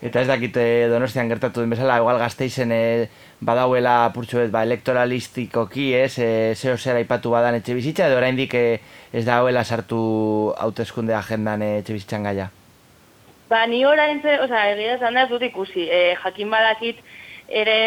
[0.00, 2.84] Eta ez dakit eh, donostian gertatu den bezala, igual gazteizen e,
[3.44, 8.64] badauela purtsu ba, elektoralistikoki, ez, e, zeo zer aipatu badan etxe bizitza, edo oraindik e,
[9.12, 10.00] ez dauela sartu
[10.56, 12.48] hauteskunde agendan etxe bizitzan gaia?
[13.50, 17.00] Ba, ni orain ze, oza, egia esan da, dut ikusi, e, jakin badakit,
[17.50, 17.78] ere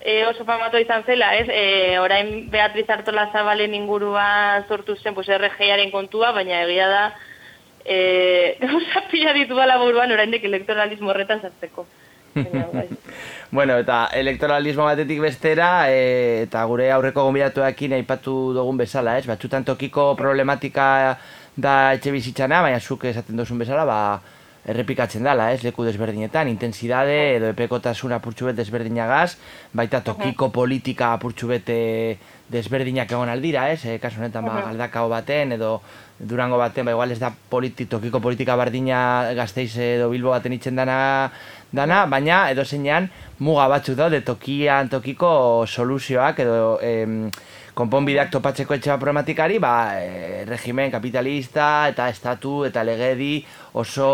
[0.00, 1.48] e, oso famatu izan zela, ez?
[1.52, 7.02] E, orain Beatriz Artola Zabalen ingurua sortu zen, pues, RG-aren kontua, baina egia da,
[7.84, 11.84] e, gauza pila ditu bala buruan, orain dek elektoralismo horretan zartzeko.
[12.32, 12.86] Bai.
[13.58, 19.28] bueno, eta elektoralismo batetik bestera, e, eta gure aurreko gombidatuekin aipatu dugun bezala, ez?
[19.28, 20.90] Batxutan tokiko problematika
[21.56, 24.02] da etxe bizitzana, baina zuk esaten duzun bezala, ba,
[24.68, 29.36] errepikatzen dela, ez, leku desberdinetan, intensidade edo epekotasun apurtxu bet desberdinagaz,
[29.72, 31.78] baita tokiko politika apurtxu bete
[32.50, 35.78] desberdinak egon aldira, ez, e, kasu honetan ba, aldakao baten, edo
[36.20, 40.76] durango baten, ba, igual ez da politi, tokiko politika bardina gazteiz edo bilbo baten itzen
[40.76, 40.98] dana,
[41.72, 43.08] dana, baina edo zeinan
[43.40, 47.30] muga batzuk daude tokian tokiko soluzioak edo em,
[47.74, 54.08] konponbideak topatzeko etxe problematikari, ba, e, regimen kapitalista eta estatu eta legedi oso,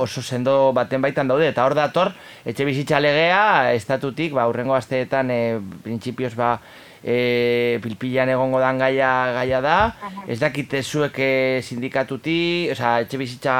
[0.00, 1.48] oso sendo baten baitan daude.
[1.50, 2.12] Eta hor dator,
[2.44, 5.40] etxe bizitza legea, estatutik, ba, urrengo asteetan, e,
[5.84, 6.56] prinsipioz, ba,
[7.02, 9.78] e, pilpilan egongo dan gaia, gaia da.
[10.26, 11.20] Ez dakite zuek
[11.62, 13.58] sindikatuti, oza, etxe bizitza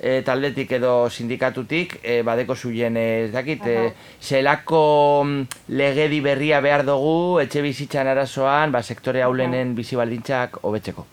[0.00, 3.76] e, taldetik edo sindikatutik e, badeko zuien ez dakit e,
[4.20, 4.82] zelako
[5.24, 11.06] mm, legedi berria behar dugu etxe bizitzan arazoan ba, sektore haulenen bizi baldintzak hobetzeko.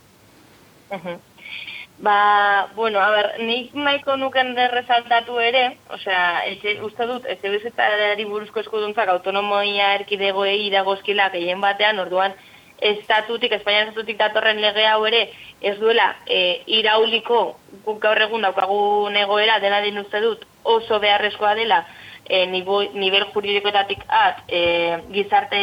[2.03, 5.61] Ba, bueno, a ber, nik nahiko nuken derrezaltatu ere,
[5.95, 12.35] osea, etxe, uste dut, etxe bizitzari buruzko eskuduntzak autonomoia erkidegoei dagozkila gehien batean, orduan,
[12.81, 15.27] estatutik, Espainian estatutik datorren lege hau ere,
[15.61, 21.55] ez duela e, irauliko guk gaur egun daukagun egoera dena din uste dut oso beharrezkoa
[21.55, 21.83] dela
[22.25, 25.59] e, nivel juridikoetatik at e, gizarte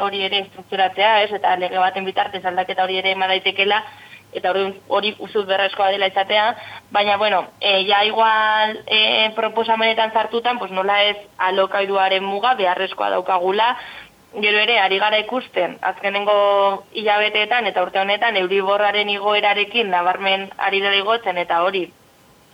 [0.00, 3.82] hori ere estrukturatzea, ez, eta lege baten bitartez aldaketa hori ere emadaitekela,
[4.32, 6.48] eta hori, hori usut berrezkoa dela izatea,
[6.92, 13.76] baina, bueno, e, ja igual e, proposamenetan zartutan, pues nola ez alokaiduaren muga beharrezkoa daukagula,
[14.38, 16.34] Gero ere, ari gara ikusten, azkenengo
[17.00, 21.88] hilabeteetan eta urte honetan, euriborraren igoerarekin nabarmen ari da igotzen eta hori,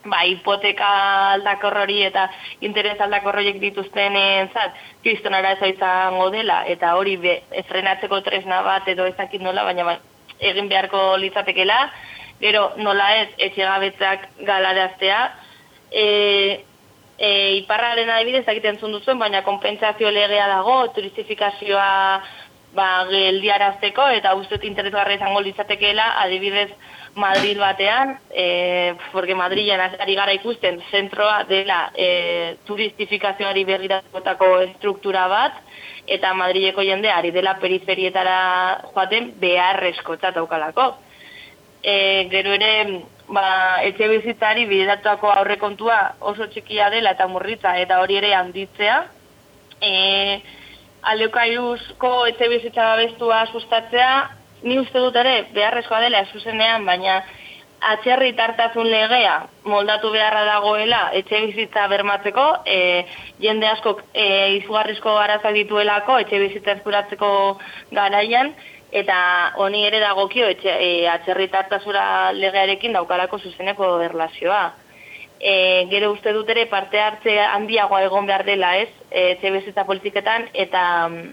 [0.05, 0.89] ba, hipoteka
[1.35, 2.28] aldakor hori eta
[2.64, 8.89] interes aldakor horiek dituzten entzat, kristonara ez izango dela, eta hori be, frenatzeko tresna bat
[8.89, 9.99] edo ezakit nola, baina ba,
[10.41, 11.80] egin beharko litzatekela,
[12.41, 15.20] gero nola ez etxegabetzak galaraztea,
[15.91, 16.07] e,
[17.18, 21.90] e, iparraren adibidez egiten zuen duzuen, baina konpentsazio legea dago, turistifikazioa
[22.74, 26.70] ba, geldiarazteko eta uste interesgarra izango litzatekeela adibidez
[27.14, 35.60] Madrid batean, e, porque Madrilen ari gara ikusten zentroa dela e, turistifikazioari berriratutako estruktura bat,
[36.06, 40.96] eta Madrileko jende ari dela periferietara joaten beharrezko daukalako.
[41.82, 48.18] E, gero ere, ba, etxe bizitzari bidatuako aurrekontua oso txikia dela eta murritza, eta hori
[48.20, 48.99] ere handitzea.
[49.81, 49.95] E,
[51.05, 54.12] Aleokairuzko etxe bizitza babestua sustatzea,
[54.64, 57.18] ni uste dut ere beharrezkoa dela zuzenean, baina
[57.85, 59.35] atxerri tartazun legea
[59.68, 63.05] moldatu beharra dagoela etxe bizitza bermatzeko, e,
[63.45, 67.31] jende asko e, izugarrizko arazoa dituelako etxe bizitza eskuratzeko
[67.93, 68.55] garaian,
[68.95, 69.18] eta
[69.59, 74.64] honi ere dagokio etxe, e, atxerri tartazura legearekin daukalako zuzeneko erlazioa.
[75.40, 75.55] E,
[75.90, 80.84] gero uste dut ere parte hartze handiagoa egon behar dela ez, e, bizitza politiketan, eta
[81.09, 81.26] mm,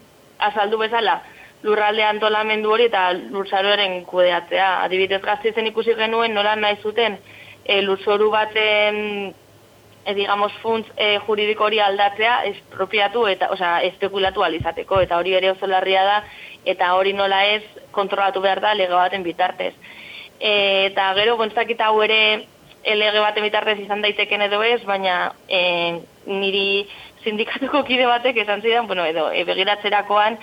[0.50, 1.20] azaldu bezala,
[1.62, 4.72] lurralde antolamendu hori eta lurzaroaren kudeatzea.
[4.88, 7.20] Adibidez gaztezen ikusi genuen nola nahi zuten
[7.64, 8.98] e, lurzoru baten
[10.06, 15.52] e, digamos, funtz e, juridiko hori aldatzea espropiatu eta, osea, espekulatu alizateko eta hori ere
[15.52, 16.18] oso larria da
[16.66, 19.74] eta hori nola ez kontrolatu behar da lege baten bitartez.
[20.40, 22.48] E, eta gero, gontzakita hau ere
[22.84, 26.88] lege baten bitartez izan daiteken edo ez, baina e, niri
[27.24, 30.38] sindikatuko kide batek esan zidan, bueno, edo, e, begiratzerakoan,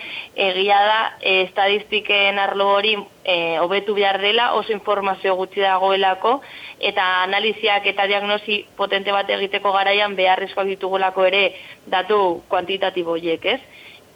[0.49, 2.95] egia da, e, estadistiken arlo hori
[3.25, 6.39] e, hobetu behar dela, oso informazio gutxi dagoelako,
[6.79, 11.43] eta analiziak eta diagnosi potente bat egiteko garaian beharrezkoak ditugulako ere
[11.87, 13.61] datu kuantitatibo ez?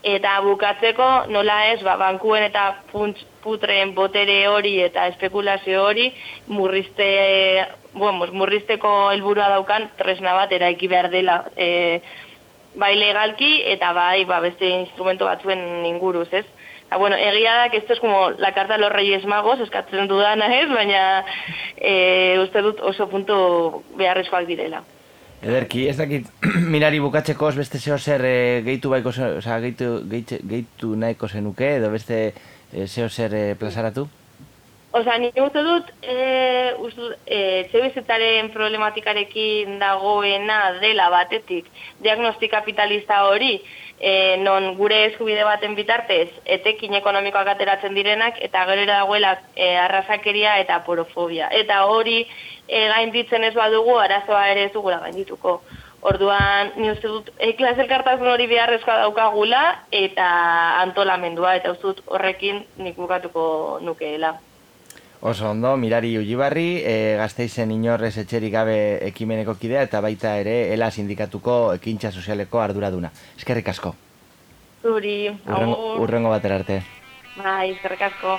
[0.02, 6.08] Eta bukatzeko, nola ez, ba, bankuen eta puntz putreen botere hori eta espekulazio hori
[6.50, 7.06] murrizte,
[7.94, 12.00] bueno, murrizteko helburua daukan tresna bat eraiki behar dela e,
[12.74, 16.46] bai legalki eta bai ba, beste instrumento batzuen inguruz, ez?
[16.90, 20.08] Ha, bueno, egia da, que esto es como la carta de los reyes magos, eskatzen
[20.08, 20.68] dudana, ez?
[20.68, 21.24] Baina
[21.76, 24.82] e, uste dut oso punto beharrezkoak direla.
[25.42, 26.28] Ederki, ez dakit,
[26.72, 31.90] mirari bukatzeko beste zeo zer e, gehitu baiko, oza, gehitu, gehitu, gehitu nahiko zenuke, edo
[31.90, 34.06] beste e, zeo zer e, plazaratu?
[34.94, 41.70] Osa, ni uste dut, e, uste e, problematikarekin dagoena dela batetik,
[42.04, 43.54] diagnosti kapitalista hori,
[43.98, 50.58] e, non gure eskubide baten bitartez, etekin ekonomikoak ateratzen direnak, eta gero dagoela e, arrazakeria
[50.60, 51.48] eta porofobia.
[51.48, 52.26] Eta hori
[52.68, 55.62] e, gainditzen ez badugu, arazoa ere ez dugula gaindituko.
[56.02, 60.30] Orduan, ni uste dut, eklas elkartasun hori beharrezkoa daukagula, eta
[60.84, 64.36] antolamendua, eta uste dut horrekin nik bukatuko nukeela.
[65.24, 68.74] Oso ondo, mirari ujibarri, e, gazteizen inorrez etxerik gabe
[69.06, 73.12] ekimeneko kidea eta baita ere ela sindikatuko ekintza sozialeko arduraduna.
[73.38, 73.94] Eskerrik asko.
[74.82, 75.14] Zuri,
[75.46, 76.80] urrengo, urrengo batera arte.
[77.36, 78.34] Bai, eskerrik asko.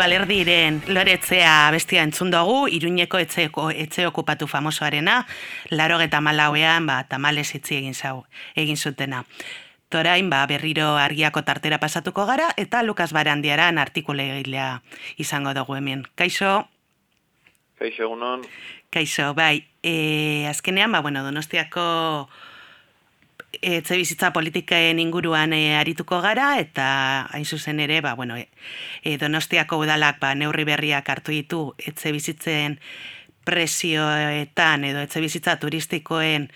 [0.00, 5.26] Balerdiren loretzea bestia entzun dugu, iruñeko etxeko, etxe okupatu famosoarena,
[5.70, 8.24] laro eta malauean, ba, tamales itzi egin zau,
[8.56, 9.26] egin zutena.
[9.92, 14.80] Torain, ba, berriro argiako tartera pasatuko gara, eta Lukas Barandiaran artikule egilea
[15.18, 16.06] izango dugu hemen.
[16.14, 16.62] Kaixo?
[17.76, 18.46] Kaixo, egunon.
[18.94, 19.66] Kaixo, bai.
[19.82, 22.30] E, azkenean, ba, bueno, donostiako
[23.58, 26.86] etxe bizitza politikaen inguruan e, arituko gara eta
[27.34, 32.78] hain zuzen ere ba, bueno, e, donostiako udalak ba, neurri berriak hartu ditu etxe bizitzen
[33.44, 36.50] presioetan edo etxe bizitza turistikoen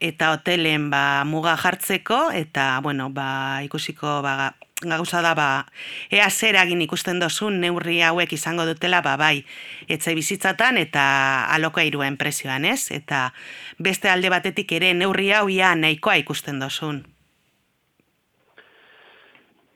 [0.00, 5.66] eta hotelen ba, muga jartzeko eta bueno, ba, ikusiko ba, gauza da ba,
[6.10, 9.44] ea zer ikusten dozun neurri hauek izango dutela ba, bai
[9.88, 12.90] etxe bizitzatan eta alokairuen presioan ez?
[12.90, 13.32] Eta
[13.78, 17.04] beste alde batetik ere neurri hau ia nahikoa ikusten dozun.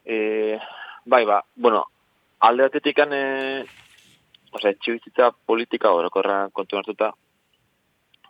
[0.04, 0.58] E,
[1.06, 1.84] bai ba, bueno
[2.40, 3.64] alde batetik e,
[4.52, 7.12] osea, etxe bizitza politika orokorra kontu hartuta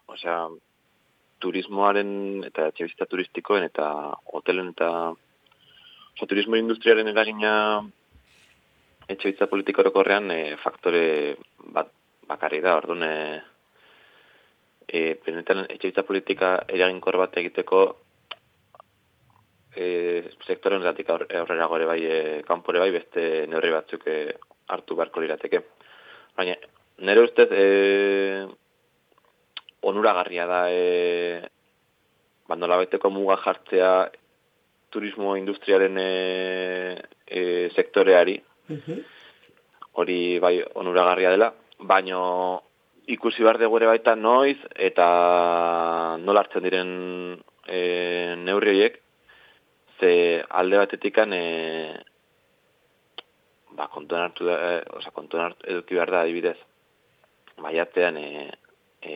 [0.07, 0.49] osea
[1.39, 5.14] turismoaren eta etxe bizitza turistikoen eta hotelen eta
[6.19, 7.51] Oso, turismo industriaren eragina
[9.07, 11.37] etxe bitza politika orokorrean e, faktore
[11.77, 11.93] bat
[12.27, 13.12] bakarri da, orduan e,
[14.83, 17.85] e, benetan etxe politika eraginkor bat egiteko
[19.79, 19.87] e,
[20.43, 24.19] sektoren eratik aurrera gore bai, e, kanpore bai, beste neurri batzuk e,
[24.75, 25.64] hartu beharko lirateke.
[26.35, 26.59] Baina,
[26.99, 28.47] nire ustez, e,
[29.87, 31.43] onuragarria da, e,
[32.51, 33.93] bandola baiteko muga jartzea
[34.91, 38.39] turismo industriaren e, e, sektoreari.
[39.99, 42.62] Hori bai onuragarria dela, baino
[43.09, 44.59] ikusi behar dugu ere baita noiz
[44.89, 45.07] eta
[46.20, 46.91] nola hartzen diren
[47.66, 47.80] e,
[48.36, 48.99] neurri horiek,
[49.99, 50.12] ze
[50.61, 51.45] alde batetikan e,
[53.74, 56.57] ba, kontuan hartu da, e, oza, kontuan hartu eduki behar da adibidez,
[57.64, 58.28] baiatean e,
[59.03, 59.14] e,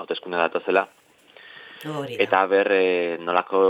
[0.00, 0.86] hautezkunde datazela,
[2.18, 3.60] Eta ber, e, nolako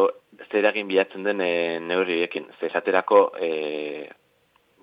[0.50, 2.46] zer egin bilatzen den e, neurri ekin.
[2.60, 3.50] Zesaterako, e,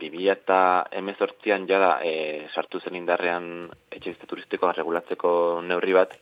[0.03, 0.59] 2000 eta
[0.91, 6.15] emezortzian jada e, sartu zen indarrean etxe turistikoa regulatzeko neurri bat,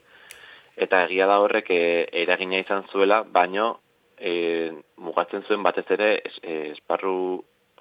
[0.76, 1.82] eta egia da horrek e,
[2.24, 3.72] eragina izan zuela, baino
[4.18, 7.16] e, mugatzen zuen batez ere e, esparru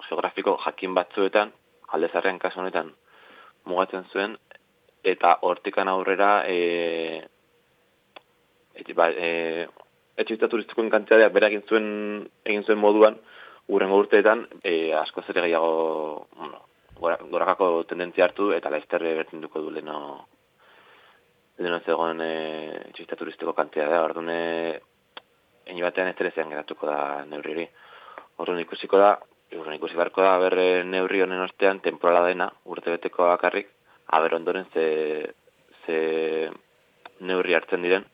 [0.07, 1.51] geografiko jakin batzuetan,
[1.93, 2.95] aldezarrean kasu honetan
[3.69, 4.37] mugatzen zuen,
[5.03, 7.21] eta hortikan aurrera e,
[8.75, 9.67] etxe ba, e,
[10.17, 11.87] etxe turistikoen kantitateak bera egin zuen
[12.45, 13.17] egin zuen moduan
[13.67, 16.61] urrengo urteetan e, asko ere gehiago bueno,
[17.31, 20.27] gorakako tendentzia hartu eta laizterre bertinduko du leno
[21.57, 22.33] leno zegoen e,
[22.91, 27.67] etxe turistiko kantitatea orduan egin batean ez terezean geratuko da neurri hori.
[28.41, 29.11] Orduan ikusiko da
[29.51, 33.67] Urren ikusi beharko da, berre neurri honen ostean, temporala dena, urte beteko bakarrik,
[34.15, 34.85] haber ondoren ze,
[35.85, 35.97] ze
[37.19, 38.05] neurri hartzen diren,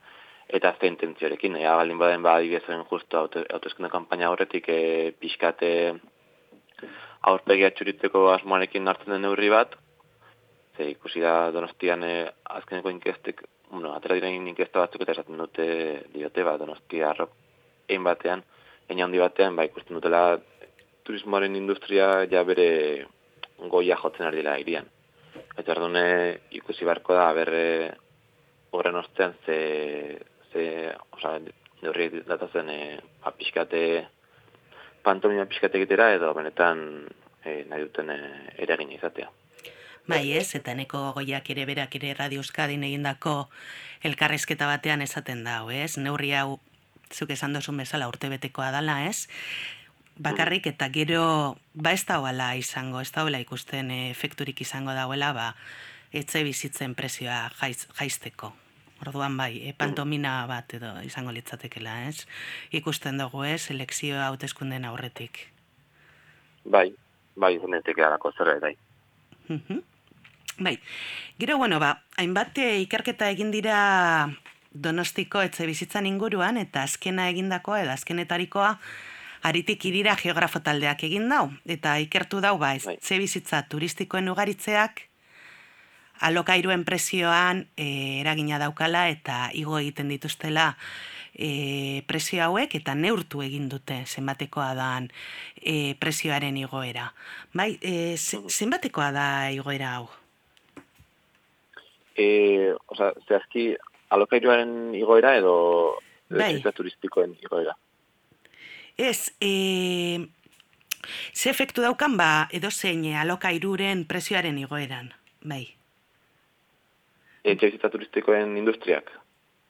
[0.48, 1.58] eta azte intentzioarekin.
[1.60, 5.72] Ea baldin baden ba adibidez justu autoeskunde kanpaina horretik e, pixkate
[7.28, 9.76] aurpegia txuritzeko asmoarekin hartzen den neurri bat,
[10.78, 12.14] ze ikusi da donostian e,
[12.60, 15.68] azkeneko inkestek, bueno, atera diren inkesta batzuk eta esaten dute
[16.14, 17.34] diote, ba, donostia arrok
[17.88, 18.44] egin batean,
[18.88, 20.38] egin handi batean, ba, ikusten dutela
[21.08, 22.70] turismoaren industria ja bere
[23.72, 24.88] goia jotzen ari dela irian.
[25.58, 26.08] Eta erdune
[26.56, 27.64] ikusi beharko da, berre
[28.76, 29.58] horren ostean ze,
[30.58, 31.38] ze, oza,
[31.84, 32.80] neurri datazen e,
[33.30, 33.82] apiskate,
[35.06, 36.80] pantomima apiskate egitera edo benetan
[37.44, 38.18] e, nahi duten e,
[38.66, 39.30] eragin izatea.
[40.08, 43.50] Bai ez, eta neko goiak ere berak ere Radio Euskadin egindako
[44.08, 45.98] elkarrezketa batean esaten dago, ez?
[46.00, 46.62] Neurri hau,
[47.12, 49.28] zuk esan dozun bezala urte dala, ez?
[50.18, 55.56] Bakarrik eta gero, ba ez dauela izango, ez dauela ikusten efekturik izango dauela, ba,
[56.12, 58.54] etze bizitzen presioa jaiz, jaizteko.
[59.06, 62.26] Orduan bai, e, pantomina bat edo izango litzatekela, ez?
[62.74, 65.44] Ikusten dugu, ez, selekzioa hauteskunden aurretik.
[66.66, 66.90] Bai,
[67.36, 68.74] bai, zenetik erako zer bai.
[70.58, 70.80] bai,
[71.40, 73.78] gero, bueno, ba, hainbat eh, ikerketa egin dira
[74.74, 78.74] donostiko etxe bizitzan inguruan, eta azkena egindakoa, edo azkenetarikoa,
[79.48, 82.98] aritik irira geografo taldeak egin dau, eta ikertu dau, ba, bai.
[82.98, 85.07] etxe bizitza turistikoen ugaritzeak,
[86.20, 90.76] alokairuen presioan e, eragina daukala eta igo egiten dituztela
[91.38, 95.10] e, presio hauek eta neurtu egin dute zenbatekoa dan
[95.62, 97.12] e, presioaren igoera.
[97.54, 100.08] Bai, e, zenbatekoa da igoera hau?
[102.18, 103.70] E, oza, zehazki
[104.10, 105.54] alokairuaren igoera edo
[106.30, 106.58] bai.
[106.74, 107.78] turistikoen igoera?
[108.98, 110.26] Ez, e,
[111.34, 112.68] Ze efektu daukan ba edo
[113.16, 115.77] alokairuren prezioaren igoeran, bai.
[117.48, 119.12] Etxe bizitza turistikoen industriak?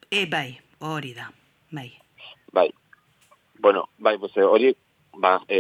[0.10, 1.28] E, bai, hori da,
[1.72, 1.90] bai.
[2.54, 2.70] Bai,
[3.60, 4.72] bueno, bai, pues, hori,
[5.22, 5.60] ba, e,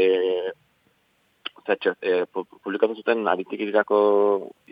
[1.67, 3.99] zatxe, e, publikatu zuten, aritik irako,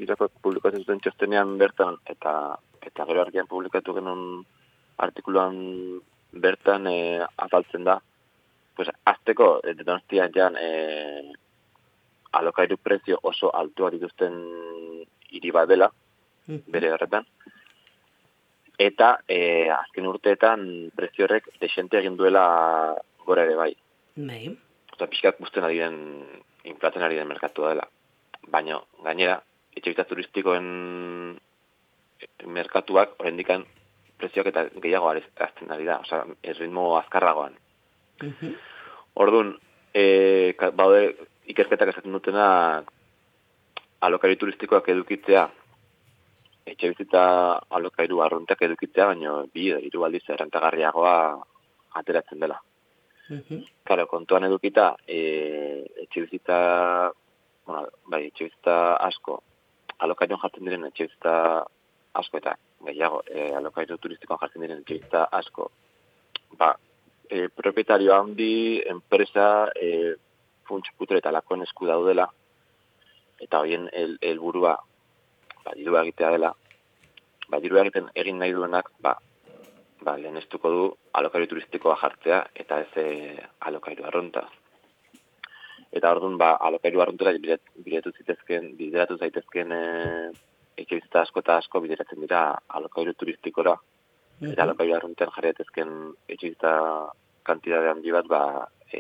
[0.02, 4.44] irako publikatu zuten txostenean bertan, eta eta gero argian publikatu genuen
[5.02, 5.56] artikuluan
[6.46, 6.98] bertan e,
[7.46, 8.00] afaltzen da,
[8.76, 11.32] pues azteko eh, donostia jan eh,
[12.36, 14.36] alokairu prezio oso altua dituzten
[15.32, 15.90] hiri bat dela,
[16.48, 17.26] bere horretan.
[18.78, 20.66] Eta eh, azken urteetan
[20.96, 22.46] prezio horrek desente egin duela
[23.26, 23.72] gora ere bai.
[24.16, 24.44] Bai.
[24.96, 25.98] Eta pixkat guztien adiren
[26.68, 27.88] inflatzen ari den merkatu dela.
[28.52, 29.40] Baina, gainera,
[29.76, 30.68] etxe turistikoen
[32.46, 33.66] merkatuak, horrendikan,
[34.20, 37.58] prezioak eta gehiago azten ari da, oza, ez ritmo azkarragoan.
[39.16, 39.56] Orduan,
[39.94, 41.16] e, baude
[41.52, 42.48] ikerketak esaten dutena
[44.06, 45.50] alokari turistikoak edukitzea,
[46.66, 47.24] etxe bizita
[47.78, 51.18] alokairu arruntak edukitzea, baina bi, hiru aldiz errentagarriagoa
[52.02, 52.58] ateratzen dela.
[53.86, 55.20] Karo, kontuan edukita, e,
[56.06, 56.58] etxe bizita,
[57.66, 59.40] bueno, bai, etxe bizita asko,
[60.06, 61.36] alokairun jartzen diren etxe bizita
[62.22, 62.56] asko eta
[62.90, 65.70] gehiago, e, alokairu turistikoan jartzen diren etxe bizita asko,
[66.58, 66.74] ba,
[67.30, 70.16] e, propietario handi, enpresa, e,
[70.66, 72.28] funts putre eta lakoen esku daudela,
[73.42, 74.95] eta hoien helburua el
[75.66, 76.52] ba, dirua egitea dela,
[77.50, 79.16] ba, dirua egiten egin nahi duenak, ba,
[80.06, 83.08] ba, lehen du alokairu turistikoa jartzea, eta ez e,
[83.60, 84.48] alokairu arronta.
[85.92, 89.84] Eta orduan, ba, alokairu arrontera bideratu zitezken, bideratu zaitezken e,
[90.78, 93.76] ekibizita asko eta asko bideratzen dira alokairu turistikora,
[94.44, 95.92] Eta alokairu arruntean jarriatezken
[96.34, 96.72] etxizta
[97.48, 98.42] kantidade handi bat, ba,
[98.92, 99.00] e,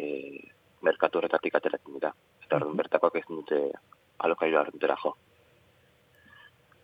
[0.88, 2.13] merkatu horretatik ateratzen dira.
[2.45, 3.59] Eta orduan bertakoak ez dute
[4.24, 5.11] alokairu arruntera jo.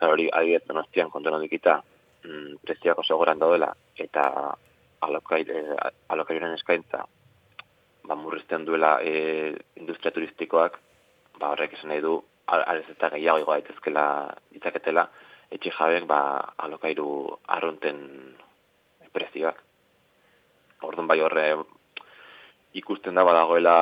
[0.01, 1.75] Eta hori, adibet, donostian kontono dikita,
[2.25, 4.23] mm, prezioak oso goran daudela, eta
[5.05, 7.03] alokairuren eskaintza,
[8.09, 10.79] ba, murrizten duela e, industria turistikoak,
[11.37, 12.15] ba, horrek esan nahi du,
[12.47, 14.05] arez eta gehiago igoa daitezkela
[14.55, 15.05] ditzaketela,
[15.53, 16.19] etxe jabek ba,
[16.65, 18.01] alokairu arrunten
[19.13, 19.61] prezioak.
[20.81, 21.45] Orduan bai horre
[22.73, 23.75] ikusten da badagoela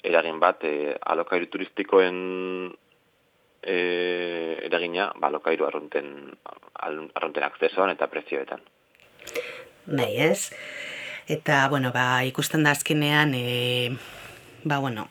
[0.00, 2.22] eragin bat e, alokairu turistikoen
[3.62, 6.36] e, eragina ba, alokairu arrunten,
[6.74, 8.62] arrunten akzesoan eta prezioetan.
[9.86, 10.52] Bai ez,
[11.28, 13.90] eta bueno, ba, ikusten da azkenean, e,
[14.64, 15.08] ba, bueno,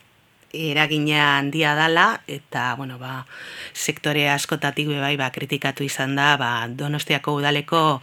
[0.54, 3.26] eragina handia dala eta bueno, ba,
[3.74, 8.02] sektore askotatik bai ba, kritikatu izan da ba, Donostiako udaleko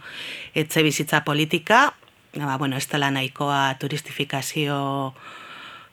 [0.57, 1.93] etxe bizitza politika,
[2.35, 5.13] ba, bueno, ez dela nahikoa turistifikazio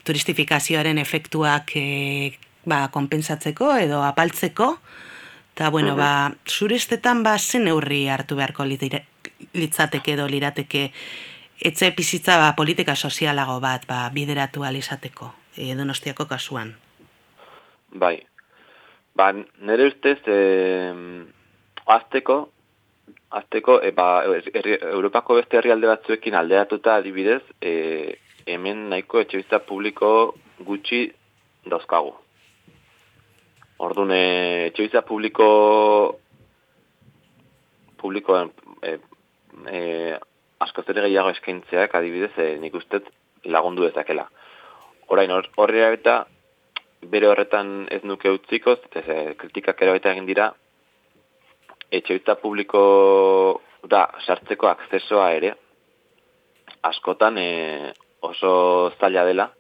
[0.07, 4.77] turistifikazioaren efektuak e, ba, konpensatzeko edo apaltzeko
[5.57, 10.91] eta bueno, ba, zurestetan ba, zen neurri hartu beharko litzateke edo lirateke
[11.65, 16.75] etxe bizitza ba, politika sozialago bat ba, bideratu alizateko e, donostiako kasuan.
[17.97, 18.19] Bai,
[19.17, 20.93] ba, nire ustez, e,
[21.87, 22.51] azteko,
[23.41, 30.11] azteko, e, ba, Europako beste herrialde batzuekin aldeatuta adibidez, e, hemen nahiko etxe publiko
[30.61, 31.07] gutxi
[31.65, 32.15] dauzkagu.
[33.79, 35.47] Orduan, e, etxe publiko
[38.01, 38.53] publikoen
[38.83, 38.99] e,
[39.69, 39.81] e,
[40.61, 43.03] asko zere gehiago eskaintzeak adibidez, e, nik ustez
[43.45, 44.29] lagundu dezakela
[45.09, 46.25] orain horre eta
[47.07, 50.49] bere horretan ez nuke utziko, ez eh, kritikak ere baita egin dira,
[51.93, 55.53] etxe publiko da sartzeko akzesoa ere,
[56.83, 57.93] askotan e,
[58.27, 59.51] oso zaila dela,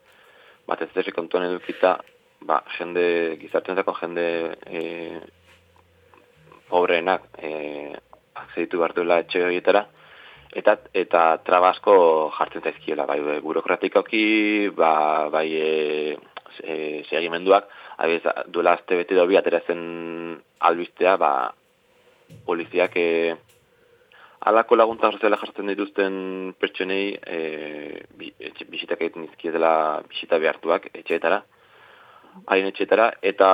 [0.66, 1.96] bat ez zerri kontuan edukita,
[2.40, 4.26] ba, jende, gizartenetako jende
[4.66, 4.82] e,
[6.68, 7.50] pobreenak e,
[8.34, 9.86] akzeditu behar duela etxe horietara,
[10.56, 11.94] eta eta trabasko
[12.38, 16.16] jartzen zaizkiela bai burokratikoki ba bai e,
[16.62, 17.68] e, segimenduak
[18.04, 18.22] abiz
[18.52, 19.82] duela aste bete dobi ateratzen
[20.70, 21.32] albistea ba
[22.46, 23.36] poliziak e,
[24.48, 26.16] alako laguntza soziala jartzen dituzten
[26.60, 27.38] pertsonei e,
[28.16, 31.42] bisitak egiten dizkie dela bisita behartuak etxeetara
[32.46, 33.50] hain etxeetara eta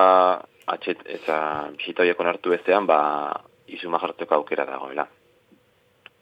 [0.67, 1.37] atxet, eta
[1.77, 3.01] bisita horiek onartu ezean ba
[3.67, 5.07] izuma jartzeko aukera dagoela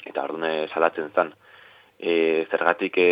[0.06, 1.32] eta ordune salatzen zen.
[2.00, 2.12] E,
[2.50, 3.08] zergatik e,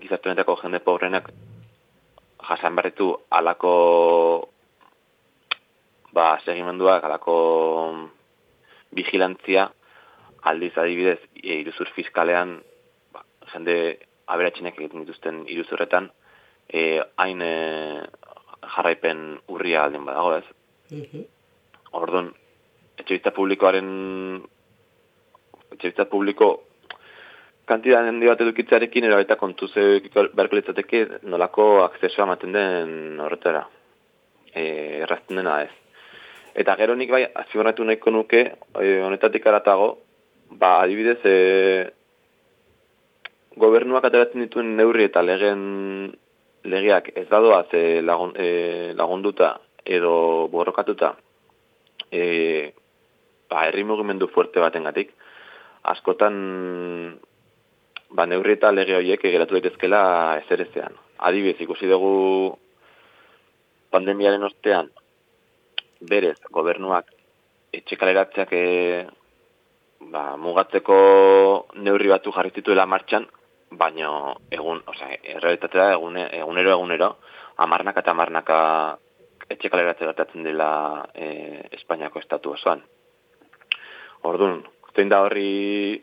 [0.00, 1.28] gizartuenetako jende pobrenak
[2.48, 3.72] jasan berritu alako
[6.16, 7.34] ba, segimenduak, alako
[8.96, 9.68] vigilantzia
[10.48, 12.56] aldiz adibidez e, iruzur fiskalean
[13.12, 13.76] ba, jende
[14.28, 16.08] aberatxinek egiten dituzten iruzurretan
[16.68, 17.54] e, hain e,
[18.76, 20.46] jarraipen urria aldin badago ez.
[20.92, 21.26] Mm
[21.98, 22.26] Orduan,
[23.00, 23.86] etxe publikoaren
[25.72, 26.48] etxe publiko
[27.68, 31.00] kantidan handi bat edukitzarekin erabaita kontuz beharko litzateke
[31.32, 33.64] nolako akzesoa ematen den horretara.
[34.52, 34.62] E,
[35.04, 35.72] errazten dena ez.
[36.58, 38.40] Eta gero nik bai, azigorretu nahiko nuke,
[38.80, 39.90] e, honetatik aratago,
[40.60, 41.34] ba, adibidez, e,
[43.60, 45.62] gobernuak ateratzen dituen neurri eta legen
[46.64, 51.14] legeak ez dadoaz e, lagun, e, lagunduta edo borrokatuta
[52.10, 52.72] e,
[53.50, 55.12] ba, herri mugimendu fuerte batengatik
[55.92, 57.18] askotan
[58.10, 60.00] ba, neurri eta lege horiek egeratu daitezkela
[60.42, 60.96] ezer ezean.
[61.18, 62.56] Adibidez, ikusi dugu
[63.92, 64.90] pandemiaren ostean,
[66.10, 67.08] berez, gobernuak
[67.74, 68.64] etxekaleratzeak e,
[70.12, 70.98] ba, mugatzeko
[71.84, 73.26] neurri batu jarri zituela martxan,
[73.70, 77.10] baino egun, osea, errealitatea egune, egunero egunero,
[77.64, 78.58] amarnaka eta amarnaka
[79.48, 80.70] etxekaleratze datatzen dela
[81.14, 81.28] e,
[81.78, 82.82] Espainiako estatu osoan.
[84.28, 84.62] Orduan,
[84.96, 86.00] zein da horri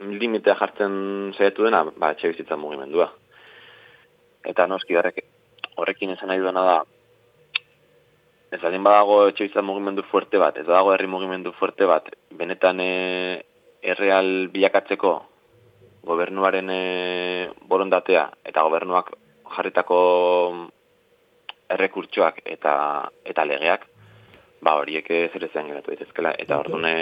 [0.00, 0.94] limitea jartzen
[1.36, 3.10] saiatu dena, ba, etxe bizitza mugimendua.
[4.48, 5.20] Eta noski horrek,
[5.76, 6.78] horrekin esan nahi duena da,
[8.50, 12.80] ez adin badago etxe bizitza mugimendu fuerte bat, ez dago herri mugimendu fuerte bat, benetan
[12.80, 12.92] e,
[13.82, 15.14] erreal bilakatzeko
[16.06, 16.82] gobernuaren e,
[17.68, 19.12] borondatea eta gobernuak
[19.56, 20.00] jarritako
[21.70, 22.74] errekurtsoak eta
[23.24, 23.86] eta legeak,
[24.62, 26.94] ba horiek zer ezean geratu daitezkela eta ordune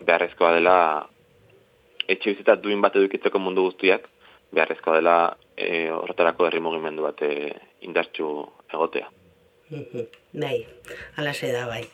[0.00, 0.76] beharrezkoa dela
[2.08, 4.08] etxe bizita duin bat edukitzeko mundu guztiak,
[4.52, 5.16] beharrezkoa dela
[5.56, 7.52] e, horretarako herri mugimendu bat e,
[7.88, 8.32] indartxu
[8.72, 9.08] egotea.
[10.32, 10.58] Bai,
[11.16, 11.86] ala da bai.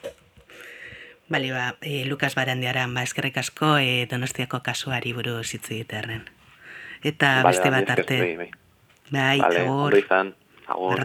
[1.29, 6.25] Bali ba, e, Lukas Barandiaran, ba, eskerrik asko e, donostiako kasuari buru zitzu diterren.
[7.05, 8.19] Eta beste bat arte.
[8.21, 8.51] Bai, bai.
[9.11, 9.95] Bai, agur.
[10.69, 11.05] Agur.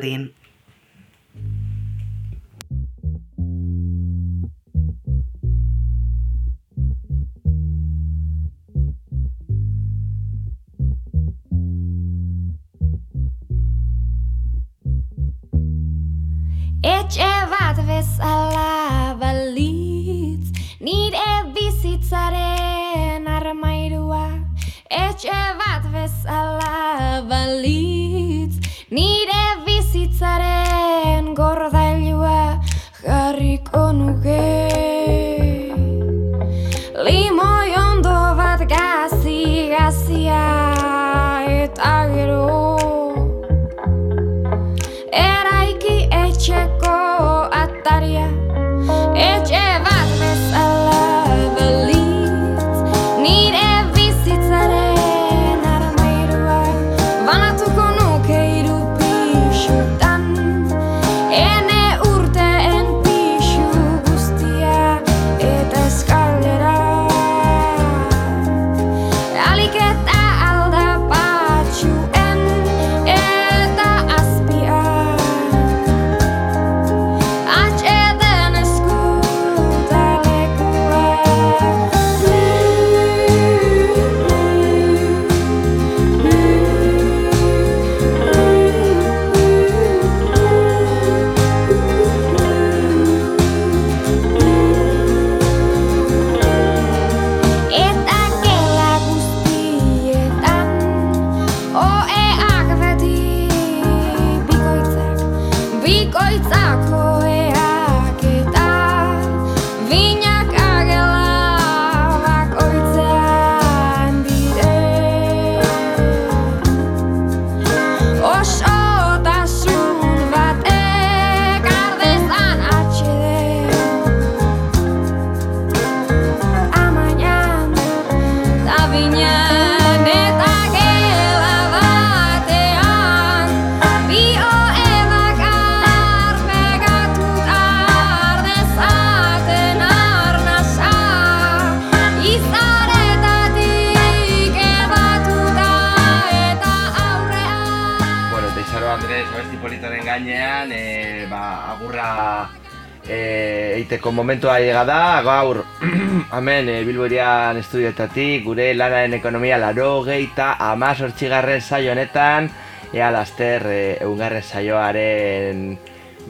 [154.04, 155.64] Egiteko momentua da, gaur,
[156.36, 162.49] hemen e, Bilborian estudioetatik, gure lanaren ekonomia laro geita, ama sortxigarren saio honetan,
[162.91, 165.78] ea laster e, eungarren saioaren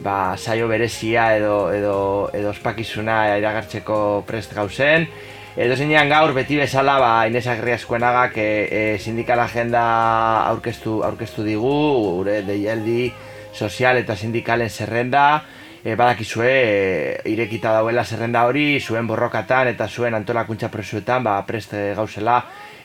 [0.04, 5.08] ba, saio berezia edo, edo, edo ospakizuna iragartzeko prest gauzen.
[5.56, 11.74] Edo zeinean gaur beti bezala ba Inés Agriaskuenagak e, e, sindikal agenda aurkeztu aurkeztu digu
[12.20, 13.12] gure deialdi
[13.54, 15.44] sozial eta sindikalen zerrenda
[15.84, 21.92] e, badakizue e, irekita dauela zerrenda hori zuen borrokatan eta zuen antolakuntza presuetan ba preste
[21.94, 22.38] gauzela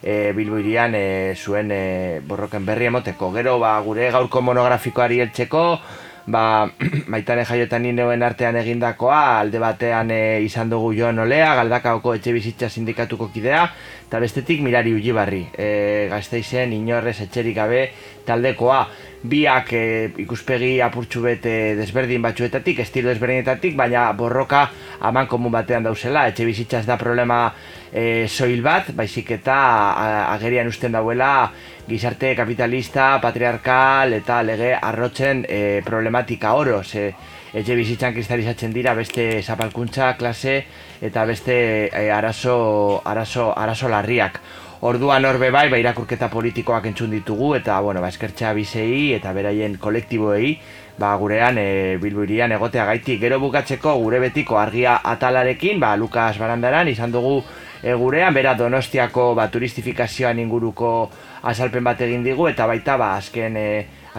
[0.04, 3.32] e, Bilbo irian e, zuen e, borroken berri emoteko.
[3.32, 5.64] Gero ba gure gaurko monografikoari heltzeko
[6.32, 6.69] ba,
[7.13, 12.69] baitane jaiotan nineuen artean egindakoa, alde batean e, izan dugu joan olea, galdakaoko etxe bizitza
[12.69, 13.65] sindikatuko kidea,
[14.07, 17.84] eta bestetik mirari ujibarri, e, gazteizen inorrez etxerik gabe
[18.25, 18.84] taldekoa,
[19.30, 19.84] biak e,
[20.23, 24.69] ikuspegi apurtxu bete desberdin batzuetatik, estilo desberdinetatik, baina borroka
[25.09, 27.41] aman komun batean dauzela, etxe bizitza ez da problema
[27.91, 29.57] e, soil bat, baizik eta
[30.36, 31.49] agerian usten dauela
[31.90, 37.10] gizarte kapitalista, patriarkal eta lege arrotzen e, problematika oro, ze
[37.54, 40.64] etxe bizitzan kristalizatzen dira beste zapalkuntza, klase
[41.02, 41.60] eta beste
[41.90, 44.40] e, arazo, arazo, arazo larriak.
[44.82, 49.76] Orduan horbe bai, ba, irakurketa politikoak entzun ditugu eta bueno, ba, eskertxa bizei eta beraien
[49.76, 50.54] kolektiboei
[51.00, 53.18] ba, gurean e, bilbuirian egotea gaiti.
[53.20, 57.42] Gero bukatzeko gure betiko argia atalarekin, ba, Lukas Barandaran izan dugu
[57.84, 61.09] e, gurean, bera donostiako ba, turistifikazioan inguruko
[61.49, 63.69] azalpen bat egin digu eta baita ba azken e,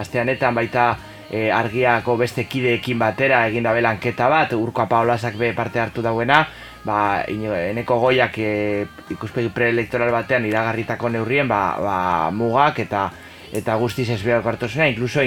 [0.01, 0.85] asteanetan baita
[1.29, 6.45] e, argiako beste kideekin batera egin da lanketa bat urko apaolazak be parte hartu dauena
[6.83, 11.97] ba eneko goiak e, ikuspegi preelektoral batean iragarritako neurrien ba, ba
[12.31, 13.09] mugak eta
[13.53, 15.21] eta guztiz ez behar hartu zena incluso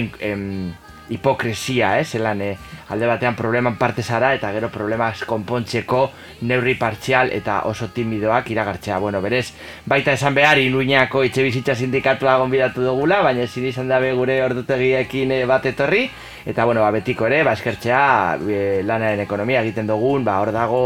[1.08, 2.56] hipokresia, eh, zelan eh,
[2.88, 6.10] alde batean probleman parte zara eta gero problemas konpontzeko
[6.42, 8.98] neurri partzial eta oso timidoak iragartzea.
[8.98, 9.52] Bueno, berez,
[9.86, 15.32] baita esan behar, iluñako itxe bizitza sindikatua gonbidatu dugula, baina ezin izan dabe gure ordutegiekin
[15.32, 16.08] eh, bat etorri,
[16.46, 20.82] eta bueno, ba, betiko ere, ba, eskertzea, e, lanaren ekonomia egiten dugun, ba, hor dago,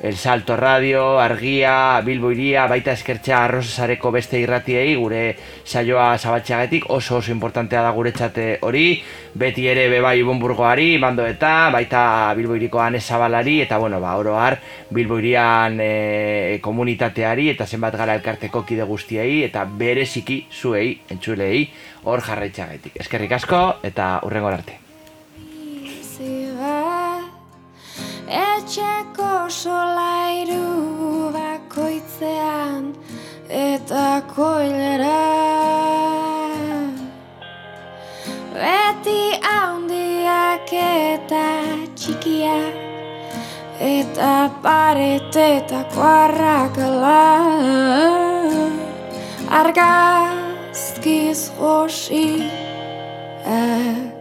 [0.00, 5.22] El Salto Radio, Argia, Bilbo Iria, baita eskertzea arrozesareko beste irratiei, gure
[5.66, 9.02] saioa zabatxeagetik, oso oso importantea da gure txate hori,
[9.34, 14.60] beti ere bebai Ibonburgoari, bando eta, baita Bilbo Irikoan ezabalari, eta bueno, ba, oro har,
[14.90, 21.64] Bilbo Irian e, komunitateari, eta zenbat gara elkarteko kide guztiei, eta bereziki zuei, entzulei,
[22.04, 23.00] hor jarraitxagetik.
[23.02, 24.78] Eskerrik asko, eta urrengo arte.
[28.28, 32.92] Etxeko solairu bakoitzean
[33.48, 35.20] eta koilera
[38.52, 39.22] Beti
[39.52, 41.46] handiak eta
[41.96, 42.76] txikiak
[43.80, 47.24] eta paretetako arrakala
[49.62, 52.28] Argazkiz josi
[53.48, 54.17] eh.